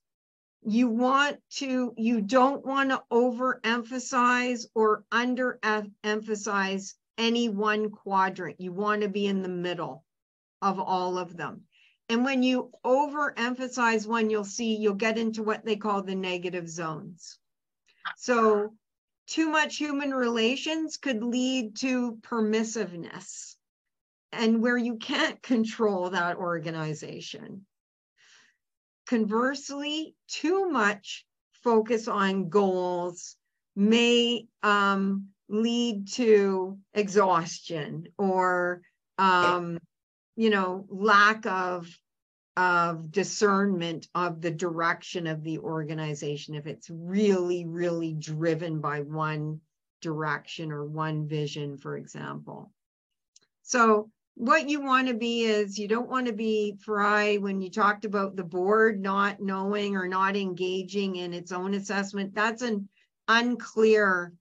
you 0.62 0.88
want 0.88 1.38
to, 1.51 1.94
you 1.97 2.20
don't 2.20 2.64
want 2.64 2.90
to 2.90 3.03
overemphasize 3.12 4.66
or 4.74 5.05
underemphasize 5.12 6.94
any 7.18 7.49
one 7.49 7.90
quadrant. 7.90 8.61
You 8.61 8.72
want 8.72 9.03
to 9.03 9.09
be 9.09 9.26
in 9.26 9.42
the 9.42 9.49
middle 9.49 10.05
of 10.62 10.78
all 10.80 11.18
of 11.18 11.36
them. 11.36 11.62
And 12.09 12.24
when 12.24 12.42
you 12.42 12.70
overemphasize 12.84 14.07
one, 14.07 14.30
you'll 14.30 14.44
see 14.44 14.76
you'll 14.76 14.94
get 14.94 15.18
into 15.18 15.42
what 15.42 15.64
they 15.64 15.76
call 15.76 16.03
the 16.03 16.14
negative 16.14 16.68
zones. 16.68 17.38
So 18.16 18.74
too 19.27 19.49
much 19.51 19.77
human 19.77 20.12
relations 20.14 20.97
could 20.97 21.22
lead 21.22 21.77
to 21.77 22.18
permissiveness 22.22 23.57
and 24.33 24.62
where 24.62 24.77
you 24.77 24.97
can't 24.97 25.43
control 25.43 26.11
that 26.11 26.37
organization. 26.37 27.66
Conversely, 29.07 30.14
too 30.29 30.68
much 30.68 31.24
focus 31.62 32.09
on 32.09 32.49
goals 32.49 33.37
may 33.74 34.47
um, 34.62 35.29
lead 35.49 36.09
to 36.09 36.79
exhaustion 36.95 38.09
or 38.18 38.83
um, 39.18 39.79
you 40.37 40.51
know 40.51 40.87
lack 40.89 41.47
of 41.47 41.89
of 42.57 43.11
discernment 43.11 44.09
of 44.14 44.40
the 44.40 44.50
direction 44.50 45.26
of 45.26 45.42
the 45.42 45.59
organization 45.59 46.54
if 46.54 46.66
it's 46.66 46.88
really, 46.90 47.66
really 47.66 48.14
driven 48.14 48.80
by 48.80 49.00
one 49.00 49.61
direction 50.00 50.72
or 50.72 50.84
one 50.84 51.28
vision, 51.28 51.76
for 51.76 51.96
example. 51.96 52.72
So 53.62 54.11
what 54.36 54.68
you 54.68 54.80
want 54.80 55.09
to 55.09 55.14
be 55.14 55.44
is 55.44 55.78
you 55.78 55.88
don't 55.88 56.09
want 56.09 56.26
to 56.26 56.32
be 56.32 56.76
fry 56.84 57.36
when 57.36 57.61
you 57.61 57.70
talked 57.70 58.04
about 58.04 58.36
the 58.36 58.44
board 58.44 59.00
not 59.00 59.40
knowing 59.40 59.96
or 59.96 60.07
not 60.07 60.36
engaging 60.36 61.16
in 61.16 61.34
its 61.34 61.52
own 61.52 61.74
assessment. 61.74 62.34
That's 62.34 62.62
an 62.62 62.88
unclear 63.28 64.32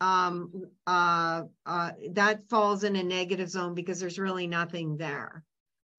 um 0.00 0.50
uh 0.88 1.44
uh 1.64 1.92
that 2.10 2.48
falls 2.48 2.82
in 2.82 2.96
a 2.96 3.02
negative 3.02 3.48
zone 3.48 3.74
because 3.74 4.00
there's 4.00 4.18
really 4.18 4.48
nothing 4.48 4.96
there 4.96 5.44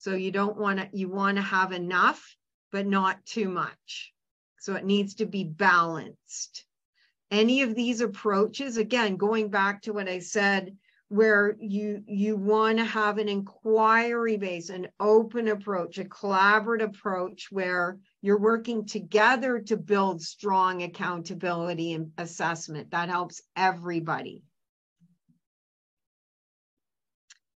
so 0.06 0.14
you 0.14 0.30
don't 0.30 0.56
want 0.56 0.78
to, 0.78 0.88
you 0.92 1.08
want 1.08 1.36
to 1.36 1.42
have 1.42 1.72
enough, 1.72 2.36
but 2.70 2.86
not 2.86 3.26
too 3.26 3.48
much. 3.48 4.12
So 4.60 4.76
it 4.76 4.84
needs 4.84 5.16
to 5.16 5.26
be 5.26 5.42
balanced. 5.42 6.64
Any 7.32 7.62
of 7.62 7.74
these 7.74 8.00
approaches, 8.00 8.76
again, 8.76 9.16
going 9.16 9.48
back 9.48 9.82
to 9.82 9.92
what 9.92 10.08
I 10.08 10.20
said, 10.20 10.76
where 11.08 11.56
you 11.58 12.04
you 12.06 12.36
want 12.36 12.78
to 12.78 12.84
have 12.84 13.18
an 13.18 13.28
inquiry 13.28 14.36
base 14.36 14.70
an 14.70 14.88
open 14.98 15.46
approach 15.46 15.98
a 15.98 16.04
collaborative 16.04 16.96
approach 16.96 17.46
where 17.52 17.98
you're 18.22 18.40
working 18.40 18.84
together 18.84 19.60
to 19.60 19.76
build 19.76 20.20
strong 20.20 20.82
accountability 20.82 21.92
and 21.92 22.10
assessment 22.18 22.90
that 22.90 23.08
helps 23.08 23.40
everybody 23.54 24.42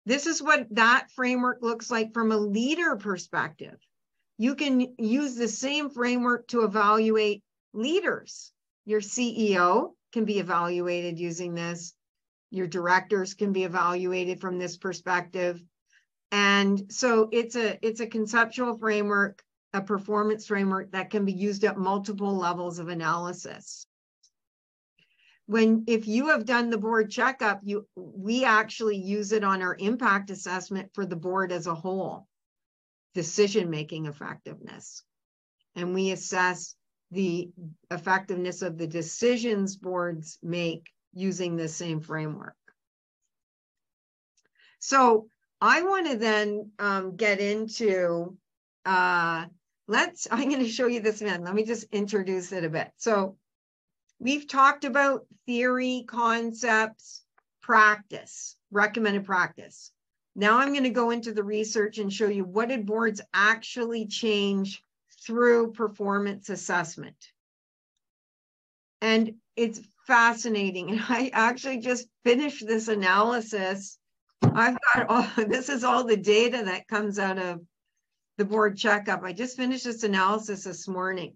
This 0.09 0.25
is 0.25 0.41
what 0.41 0.65
that 0.71 1.11
framework 1.11 1.59
looks 1.61 1.91
like 1.91 2.15
from 2.15 2.31
a 2.31 2.37
leader 2.37 2.95
perspective. 2.95 3.77
You 4.39 4.55
can 4.55 4.95
use 4.97 5.35
the 5.35 5.47
same 5.47 5.91
framework 5.91 6.47
to 6.47 6.63
evaluate 6.63 7.43
leaders. 7.73 8.51
Your 8.85 9.01
CEO 9.01 9.91
can 10.11 10.25
be 10.25 10.39
evaluated 10.39 11.19
using 11.19 11.53
this. 11.53 11.93
Your 12.49 12.65
directors 12.65 13.35
can 13.35 13.53
be 13.53 13.65
evaluated 13.65 14.41
from 14.41 14.57
this 14.57 14.77
perspective. 14.77 15.63
And 16.31 16.91
so 16.91 17.29
it's 17.31 17.55
a 17.55 17.77
it's 17.85 17.99
a 17.99 18.07
conceptual 18.07 18.79
framework, 18.79 19.43
a 19.73 19.81
performance 19.81 20.47
framework 20.47 20.91
that 20.93 21.11
can 21.11 21.23
be 21.23 21.33
used 21.33 21.63
at 21.65 21.77
multiple 21.77 22.35
levels 22.35 22.79
of 22.79 22.87
analysis 22.87 23.85
when 25.49 25.83
if 25.87 26.07
you 26.07 26.27
have 26.27 26.45
done 26.45 26.69
the 26.69 26.77
board 26.77 27.09
checkup 27.09 27.59
you 27.63 27.83
we 27.95 28.45
actually 28.45 28.97
use 28.97 29.31
it 29.31 29.43
on 29.43 29.63
our 29.63 29.75
impact 29.79 30.29
assessment 30.29 30.91
for 30.93 31.07
the 31.07 31.15
board 31.15 31.51
as 31.51 31.65
a 31.65 31.73
whole. 31.73 32.27
Decision 33.15 33.71
making 33.71 34.05
effectiveness. 34.05 35.01
And 35.75 35.95
we 35.95 36.11
assess 36.11 36.75
the 37.09 37.49
effectiveness 37.89 38.61
of 38.61 38.77
the 38.77 38.85
decisions 38.85 39.75
boards 39.75 40.37
make 40.43 40.85
using 41.13 41.55
the 41.55 41.67
same 41.67 41.99
framework. 41.99 42.53
So 44.77 45.29
i 45.59 45.81
want 45.81 46.11
to 46.11 46.15
then 46.15 46.71
um, 46.77 47.15
get 47.15 47.39
into 47.39 48.37
uh, 48.85 49.47
let's 49.87 50.27
i'm 50.29 50.47
going 50.47 50.63
to 50.63 50.69
show 50.69 50.85
you 50.85 50.99
this 50.99 51.23
man. 51.23 51.43
Let 51.43 51.55
me 51.55 51.65
just 51.65 51.85
introduce 51.91 52.51
it 52.51 52.63
a 52.63 52.69
bit. 52.69 52.91
So 52.97 53.38
We've 54.19 54.47
talked 54.47 54.83
about 54.83 55.25
theory, 55.45 56.03
concepts, 56.05 57.23
practice, 57.61 58.57
recommended 58.69 59.25
practice. 59.25 59.91
Now 60.35 60.59
I'm 60.59 60.73
going 60.73 60.83
to 60.83 60.89
go 60.89 61.11
into 61.11 61.33
the 61.33 61.43
research 61.43 61.97
and 61.97 62.11
show 62.11 62.27
you 62.27 62.43
what 62.43 62.69
did 62.69 62.85
boards 62.85 63.21
actually 63.33 64.07
change 64.07 64.83
through 65.25 65.71
performance 65.71 66.49
assessment. 66.49 67.15
And 69.01 69.35
it's 69.55 69.79
fascinating. 70.05 70.91
And 70.91 71.01
I 71.07 71.29
actually 71.33 71.79
just 71.79 72.07
finished 72.23 72.67
this 72.67 72.89
analysis. 72.89 73.97
I've 74.41 74.77
got 74.93 75.09
all, 75.09 75.45
this 75.45 75.69
is 75.69 75.83
all 75.83 76.03
the 76.03 76.17
data 76.17 76.63
that 76.65 76.87
comes 76.87 77.19
out 77.19 77.37
of 77.37 77.61
the 78.37 78.45
board 78.45 78.77
checkup. 78.77 79.23
I 79.23 79.31
just 79.33 79.55
finished 79.55 79.85
this 79.85 80.03
analysis 80.03 80.65
this 80.65 80.87
morning 80.87 81.35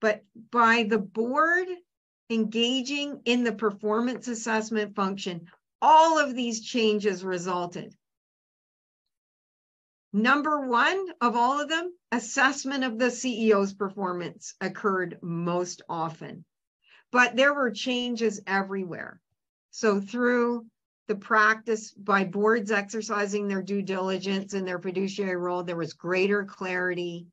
but 0.00 0.24
by 0.50 0.84
the 0.84 0.98
board 0.98 1.68
engaging 2.30 3.20
in 3.24 3.44
the 3.44 3.52
performance 3.52 4.28
assessment 4.28 4.94
function, 4.94 5.46
all 5.82 6.18
of 6.18 6.34
these 6.34 6.60
changes 6.60 7.24
resulted. 7.24 7.94
Number 10.12 10.66
one 10.66 11.06
of 11.20 11.36
all 11.36 11.60
of 11.60 11.68
them, 11.68 11.92
assessment 12.10 12.84
of 12.84 12.98
the 12.98 13.06
CEO's 13.06 13.72
performance 13.72 14.54
occurred 14.60 15.18
most 15.22 15.82
often, 15.88 16.44
but 17.12 17.36
there 17.36 17.54
were 17.54 17.70
changes 17.70 18.40
everywhere. 18.46 19.20
So 19.70 20.00
through 20.00 20.66
the 21.06 21.14
practice 21.14 21.92
by 21.92 22.24
boards 22.24 22.70
exercising 22.70 23.46
their 23.46 23.62
due 23.62 23.82
diligence 23.82 24.54
and 24.54 24.66
their 24.66 24.80
fiduciary 24.80 25.36
role, 25.36 25.62
there 25.62 25.76
was 25.76 25.92
greater 25.92 26.44
clarity 26.44 27.26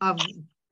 of 0.00 0.20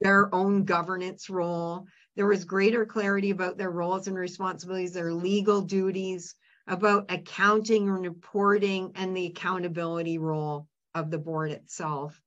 their 0.03 0.34
own 0.34 0.64
governance 0.64 1.30
role. 1.30 1.86
There 2.16 2.26
was 2.26 2.44
greater 2.44 2.84
clarity 2.84 3.30
about 3.30 3.57
their 3.57 3.70
roles 3.70 4.07
and 4.07 4.16
responsibilities, 4.16 4.92
their 4.92 5.12
legal 5.12 5.62
duties, 5.62 6.34
about 6.66 7.11
accounting 7.11 7.88
and 7.88 8.03
reporting, 8.03 8.92
and 8.94 9.16
the 9.16 9.26
accountability 9.26 10.18
role 10.18 10.68
of 10.94 11.11
the 11.11 11.18
board 11.18 11.50
itself. 11.50 12.20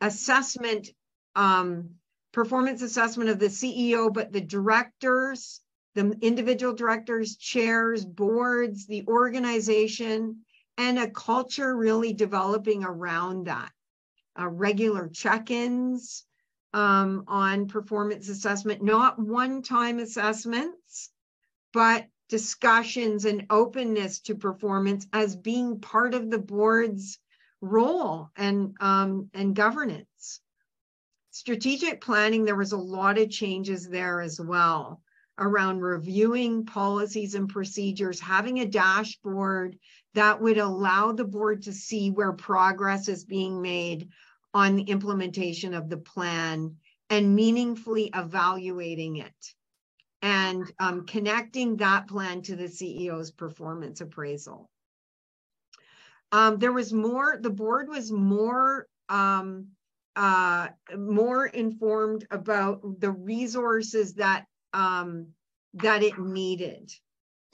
Assessment, 0.00 0.88
um, 1.34 1.90
performance 2.32 2.82
assessment 2.82 3.30
of 3.30 3.38
the 3.38 3.46
CEO, 3.46 4.12
but 4.12 4.32
the 4.32 4.40
directors, 4.40 5.60
the 5.94 6.16
individual 6.20 6.74
directors, 6.74 7.36
chairs, 7.36 8.04
boards, 8.04 8.86
the 8.86 9.04
organization, 9.06 10.42
and 10.78 10.98
a 10.98 11.10
culture 11.10 11.74
really 11.74 12.12
developing 12.12 12.84
around 12.84 13.46
that. 13.46 13.70
Uh, 14.38 14.48
regular 14.48 15.08
check 15.08 15.50
ins, 15.50 16.26
um, 16.76 17.24
on 17.26 17.68
performance 17.68 18.28
assessment, 18.28 18.82
not 18.82 19.18
one 19.18 19.62
time 19.62 19.98
assessments, 19.98 21.10
but 21.72 22.06
discussions 22.28 23.24
and 23.24 23.46
openness 23.48 24.20
to 24.20 24.34
performance 24.34 25.06
as 25.12 25.36
being 25.36 25.80
part 25.80 26.12
of 26.12 26.30
the 26.30 26.38
board's 26.38 27.18
role 27.62 28.28
and, 28.36 28.76
um, 28.80 29.30
and 29.32 29.56
governance. 29.56 30.42
Strategic 31.30 32.00
planning, 32.00 32.44
there 32.44 32.56
was 32.56 32.72
a 32.72 32.76
lot 32.96 33.18
of 33.18 33.30
changes 33.30 33.88
there 33.88 34.20
as 34.20 34.38
well. 34.40 35.00
around 35.38 35.80
reviewing 35.80 36.64
policies 36.64 37.34
and 37.34 37.48
procedures, 37.48 38.20
having 38.20 38.60
a 38.60 38.66
dashboard 38.66 39.78
that 40.14 40.40
would 40.40 40.58
allow 40.58 41.12
the 41.12 41.24
board 41.24 41.62
to 41.62 41.72
see 41.72 42.10
where 42.10 42.32
progress 42.32 43.08
is 43.08 43.24
being 43.24 43.60
made 43.60 44.08
on 44.56 44.74
the 44.74 44.84
implementation 44.84 45.74
of 45.74 45.90
the 45.90 45.98
plan 45.98 46.74
and 47.10 47.36
meaningfully 47.36 48.10
evaluating 48.14 49.16
it 49.16 49.54
and 50.22 50.72
um, 50.78 51.04
connecting 51.04 51.76
that 51.76 52.08
plan 52.08 52.40
to 52.40 52.56
the 52.56 52.64
CEO's 52.64 53.30
performance 53.30 54.00
appraisal. 54.00 54.70
Um, 56.32 56.58
there 56.58 56.72
was 56.72 56.90
more, 56.90 57.36
the 57.38 57.50
board 57.50 57.90
was 57.90 58.10
more 58.10 58.88
um, 59.10 59.66
uh, 60.16 60.68
more 60.96 61.44
informed 61.44 62.26
about 62.30 62.80
the 62.98 63.10
resources 63.10 64.14
that 64.14 64.46
um, 64.72 65.26
that 65.74 66.02
it 66.02 66.18
needed 66.18 66.90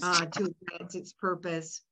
uh, 0.01 0.27
to 0.27 0.45
advance 0.45 0.95
its 0.95 1.13
purpose 1.13 1.83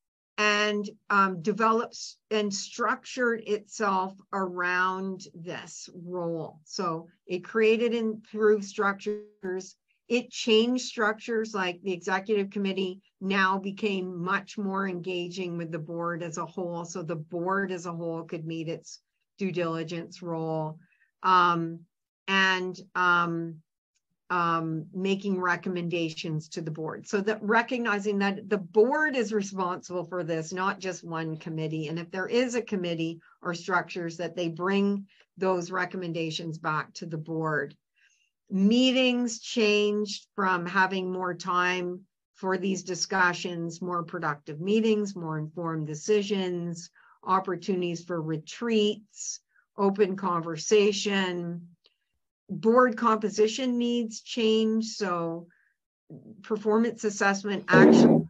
and 0.41 0.89
um, 1.11 1.43
develops 1.43 2.17
and 2.31 2.53
structured 2.53 3.43
itself 3.47 4.15
around 4.33 5.25
this 5.35 5.91
role. 5.95 6.61
So 6.65 7.09
it 7.27 7.45
created 7.45 7.93
and 7.93 8.15
improved 8.15 8.65
structures. 8.65 9.77
It 10.09 10.31
changed 10.31 10.87
structures 10.87 11.53
like 11.53 11.83
the 11.83 11.93
executive 11.93 12.49
committee 12.49 13.03
now 13.21 13.59
became 13.59 14.25
much 14.25 14.57
more 14.57 14.89
engaging 14.89 15.59
with 15.59 15.71
the 15.71 15.79
board 15.79 16.23
as 16.23 16.39
a 16.39 16.47
whole. 16.47 16.87
So 16.87 17.03
the 17.03 17.17
board 17.17 17.71
as 17.71 17.85
a 17.85 17.93
whole 17.93 18.23
could 18.23 18.47
meet 18.47 18.71
its 18.71 19.01
due 19.37 19.53
diligence 19.53 20.23
role. 20.23 20.79
Um, 21.23 21.81
and 22.29 22.81
um, 22.95 23.57
um, 24.31 24.87
making 24.95 25.41
recommendations 25.41 26.49
to 26.51 26.63
the 26.63 26.71
board. 26.71 27.07
So 27.07 27.21
that 27.23 27.43
recognizing 27.43 28.19
that 28.21 28.49
the 28.49 28.59
board 28.59 29.17
is 29.17 29.33
responsible 29.33 30.05
for 30.05 30.23
this, 30.23 30.53
not 30.53 30.79
just 30.79 31.05
one 31.05 31.37
committee. 31.37 31.89
And 31.89 31.99
if 31.99 32.11
there 32.11 32.29
is 32.29 32.55
a 32.55 32.63
committee 32.63 33.21
or 33.43 33.55
structures 33.55 34.17
that 34.19 34.37
they 34.37 34.49
bring 34.49 35.07
those 35.37 35.71
recommendations 35.71 36.59
back 36.59 36.93
to 36.95 37.07
the 37.07 37.19
board. 37.19 37.75
Meetings 38.51 39.41
changed 39.41 40.27
from 40.35 40.67
having 40.67 41.11
more 41.11 41.35
time 41.35 42.01
for 42.35 42.57
these 42.57 42.83
discussions, 42.83 43.83
more 43.83 44.03
productive 44.03 44.61
meetings, 44.61 45.17
more 45.17 45.39
informed 45.39 45.87
decisions, 45.87 46.91
opportunities 47.25 48.05
for 48.05 48.21
retreats, 48.21 49.41
open 49.77 50.17
conversation, 50.17 51.69
board 52.51 52.97
composition 52.97 53.79
needs 53.79 54.21
change. 54.21 54.87
So 54.87 55.47
performance 56.43 57.05
assessment 57.05 57.65
actually 57.69 58.29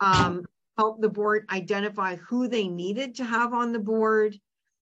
um, 0.00 0.44
help 0.76 1.00
the 1.00 1.08
board 1.08 1.46
identify 1.50 2.16
who 2.16 2.48
they 2.48 2.68
needed 2.68 3.16
to 3.16 3.24
have 3.24 3.52
on 3.52 3.72
the 3.72 3.80
board. 3.80 4.38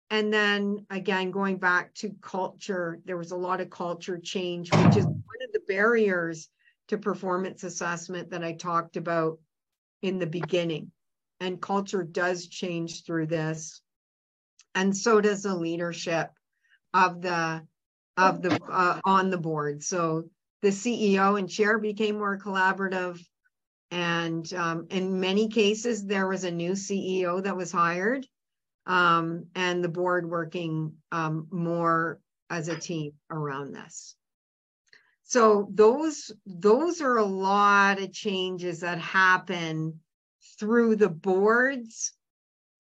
And 0.10 0.34
then 0.34 0.86
again, 0.90 1.32
going 1.32 1.58
back 1.58 1.94
to 1.96 2.16
culture, 2.22 3.00
there 3.06 3.18
was 3.18 3.32
a 3.32 3.38
lot 3.38 3.62
of 3.62 3.70
culture 3.70 4.18
change, 4.18 4.74
which 4.74 4.98
is 4.98 5.06
one 5.06 5.16
of 5.46 5.54
the 5.54 5.62
barriers 5.68 6.50
to 6.90 6.98
performance 6.98 7.64
assessment 7.64 8.32
that 8.32 8.44
I 8.44 8.54
talked 8.54 8.98
about 8.98 9.40
in 10.02 10.20
the 10.20 10.28
beginning. 10.28 10.92
And 11.40 11.62
culture 11.62 12.04
does 12.04 12.48
change 12.48 13.06
through 13.06 13.28
this. 13.28 13.82
And 14.76 14.96
so 14.96 15.22
does 15.22 15.44
the 15.44 15.56
leadership 15.56 16.32
of 16.94 17.22
the 17.22 17.62
of 18.20 18.42
the 18.42 18.60
uh, 18.70 19.00
on 19.06 19.30
the 19.30 19.38
board. 19.38 19.84
So 19.84 20.26
the 20.62 20.70
CEO 20.70 21.40
and 21.40 21.50
chair 21.50 21.80
became 21.80 22.18
more 22.18 22.38
collaborative. 22.38 23.20
And 23.92 24.52
um, 24.54 24.88
in 24.92 25.20
many 25.20 25.48
cases, 25.48 26.06
there 26.06 26.28
was 26.28 26.44
a 26.44 26.52
new 26.52 26.74
CEO 26.74 27.42
that 27.44 27.58
was 27.58 27.72
hired 27.72 28.28
um, 28.86 29.46
and 29.56 29.84
the 29.84 29.90
board 29.90 30.30
working 30.30 30.94
um, 31.12 31.48
more 31.52 32.20
as 32.50 32.68
a 32.68 32.78
team 32.78 33.14
around 33.32 33.74
this. 33.74 34.16
So 35.24 35.70
those, 35.72 36.32
those 36.46 37.02
are 37.02 37.18
a 37.18 37.26
lot 37.26 38.02
of 38.02 38.12
changes 38.12 38.80
that 38.80 38.98
happen 38.98 40.00
through 40.60 40.96
the 40.96 41.10
board's 41.10 42.14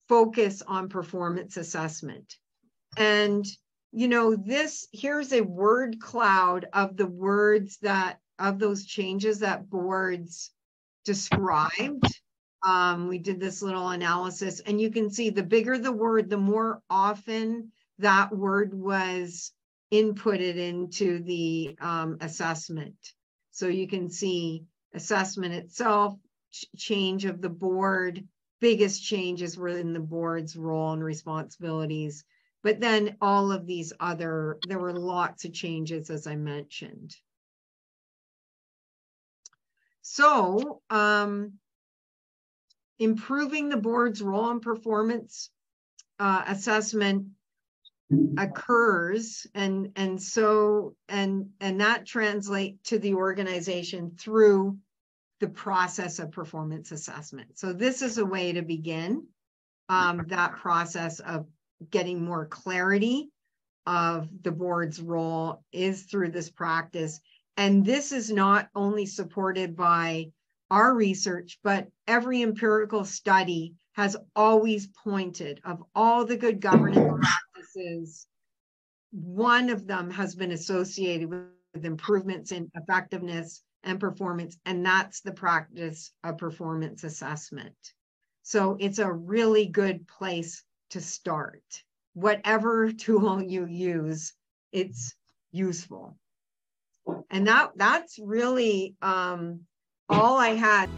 focus 0.07 0.63
on 0.65 0.89
performance 0.89 1.57
assessment. 1.57 2.35
And 2.97 3.45
you 3.91 4.07
know, 4.07 4.35
this 4.35 4.87
here's 4.91 5.33
a 5.33 5.41
word 5.41 5.99
cloud 5.99 6.67
of 6.73 6.95
the 6.95 7.07
words 7.07 7.77
that 7.81 8.19
of 8.37 8.59
those 8.59 8.85
changes 8.85 9.39
that 9.39 9.69
boards 9.69 10.51
described. 11.05 12.05
Um, 12.63 13.07
we 13.07 13.19
did 13.19 13.39
this 13.39 13.61
little 13.61 13.89
analysis, 13.89 14.59
and 14.59 14.79
you 14.79 14.91
can 14.91 15.09
see 15.09 15.29
the 15.29 15.43
bigger 15.43 15.77
the 15.77 15.91
word, 15.91 16.29
the 16.29 16.37
more 16.37 16.81
often 16.89 17.71
that 17.99 18.35
word 18.35 18.73
was 18.73 19.53
inputted 19.93 20.57
into 20.57 21.19
the 21.19 21.75
um, 21.81 22.17
assessment. 22.21 22.95
So 23.51 23.67
you 23.67 23.87
can 23.87 24.09
see 24.09 24.65
assessment 24.93 25.53
itself, 25.53 26.15
ch 26.51 26.65
change 26.77 27.25
of 27.25 27.41
the 27.41 27.49
board, 27.49 28.27
biggest 28.59 29.03
changes 29.03 29.57
were 29.57 29.69
in 29.69 29.93
the 29.93 29.99
board's 29.99 30.55
role 30.55 30.91
and 30.93 31.03
responsibilities 31.03 32.23
but 32.63 32.79
then 32.79 33.17
all 33.21 33.51
of 33.51 33.65
these 33.65 33.93
other, 33.99 34.57
there 34.67 34.79
were 34.79 34.93
lots 34.93 35.45
of 35.45 35.53
changes, 35.53 36.09
as 36.09 36.27
I 36.27 36.35
mentioned. 36.35 37.15
So, 40.01 40.81
um, 40.89 41.53
improving 42.97 43.69
the 43.69 43.77
board's 43.77 44.21
role 44.21 44.49
and 44.49 44.61
performance 44.61 45.49
uh, 46.19 46.43
assessment 46.47 47.27
occurs 48.39 49.45
and 49.53 49.91
and 49.95 50.21
so 50.21 50.95
and 51.07 51.49
and 51.61 51.79
that 51.79 52.07
translate 52.07 52.83
to 52.83 52.97
the 52.97 53.13
organization 53.13 54.11
through 54.17 54.75
the 55.39 55.47
process 55.47 56.17
of 56.17 56.31
performance 56.31 56.91
assessment 56.91 57.59
so 57.59 57.71
this 57.71 58.01
is 58.01 58.17
a 58.17 58.25
way 58.25 58.51
to 58.51 58.63
begin 58.63 59.23
um, 59.89 60.25
that 60.27 60.53
process 60.53 61.19
of 61.19 61.45
getting 61.89 62.23
more 62.23 62.45
clarity 62.45 63.29
of 63.85 64.29
the 64.43 64.51
board's 64.51 65.01
role 65.01 65.63
is 65.71 66.03
through 66.03 66.29
this 66.29 66.49
practice. 66.49 67.19
And 67.57 67.85
this 67.85 68.11
is 68.11 68.31
not 68.31 68.69
only 68.75 69.05
supported 69.05 69.75
by 69.75 70.31
our 70.71 70.93
research, 70.93 71.59
but 71.63 71.87
every 72.07 72.41
empirical 72.41 73.03
study 73.03 73.75
has 73.93 74.15
always 74.35 74.87
pointed 75.03 75.59
of 75.65 75.83
all 75.95 76.25
the 76.25 76.37
good 76.37 76.61
governance 76.61 76.97
practices, 76.97 78.27
one 79.11 79.69
of 79.69 79.87
them 79.87 80.11
has 80.11 80.35
been 80.35 80.51
associated 80.51 81.29
with 81.29 81.85
improvements 81.85 82.51
in 82.51 82.69
effectiveness 82.75 83.63
and 83.83 83.99
performance, 83.99 84.57
and 84.65 84.85
that's 84.85 85.21
the 85.21 85.31
practice 85.31 86.11
of 86.23 86.37
performance 86.37 87.03
assessment. 87.03 87.75
So 88.43 88.77
it's 88.79 88.99
a 88.99 89.11
really 89.11 89.65
good 89.65 90.07
place 90.07 90.63
to 90.89 91.01
start. 91.01 91.83
Whatever 92.13 92.91
tool 92.91 93.41
you 93.41 93.65
use, 93.65 94.33
it's 94.71 95.15
useful. 95.51 96.17
And 97.29 97.47
that 97.47 97.71
that's 97.75 98.19
really 98.19 98.95
um, 99.01 99.61
all 100.09 100.37
I 100.37 100.49
had. 100.49 100.89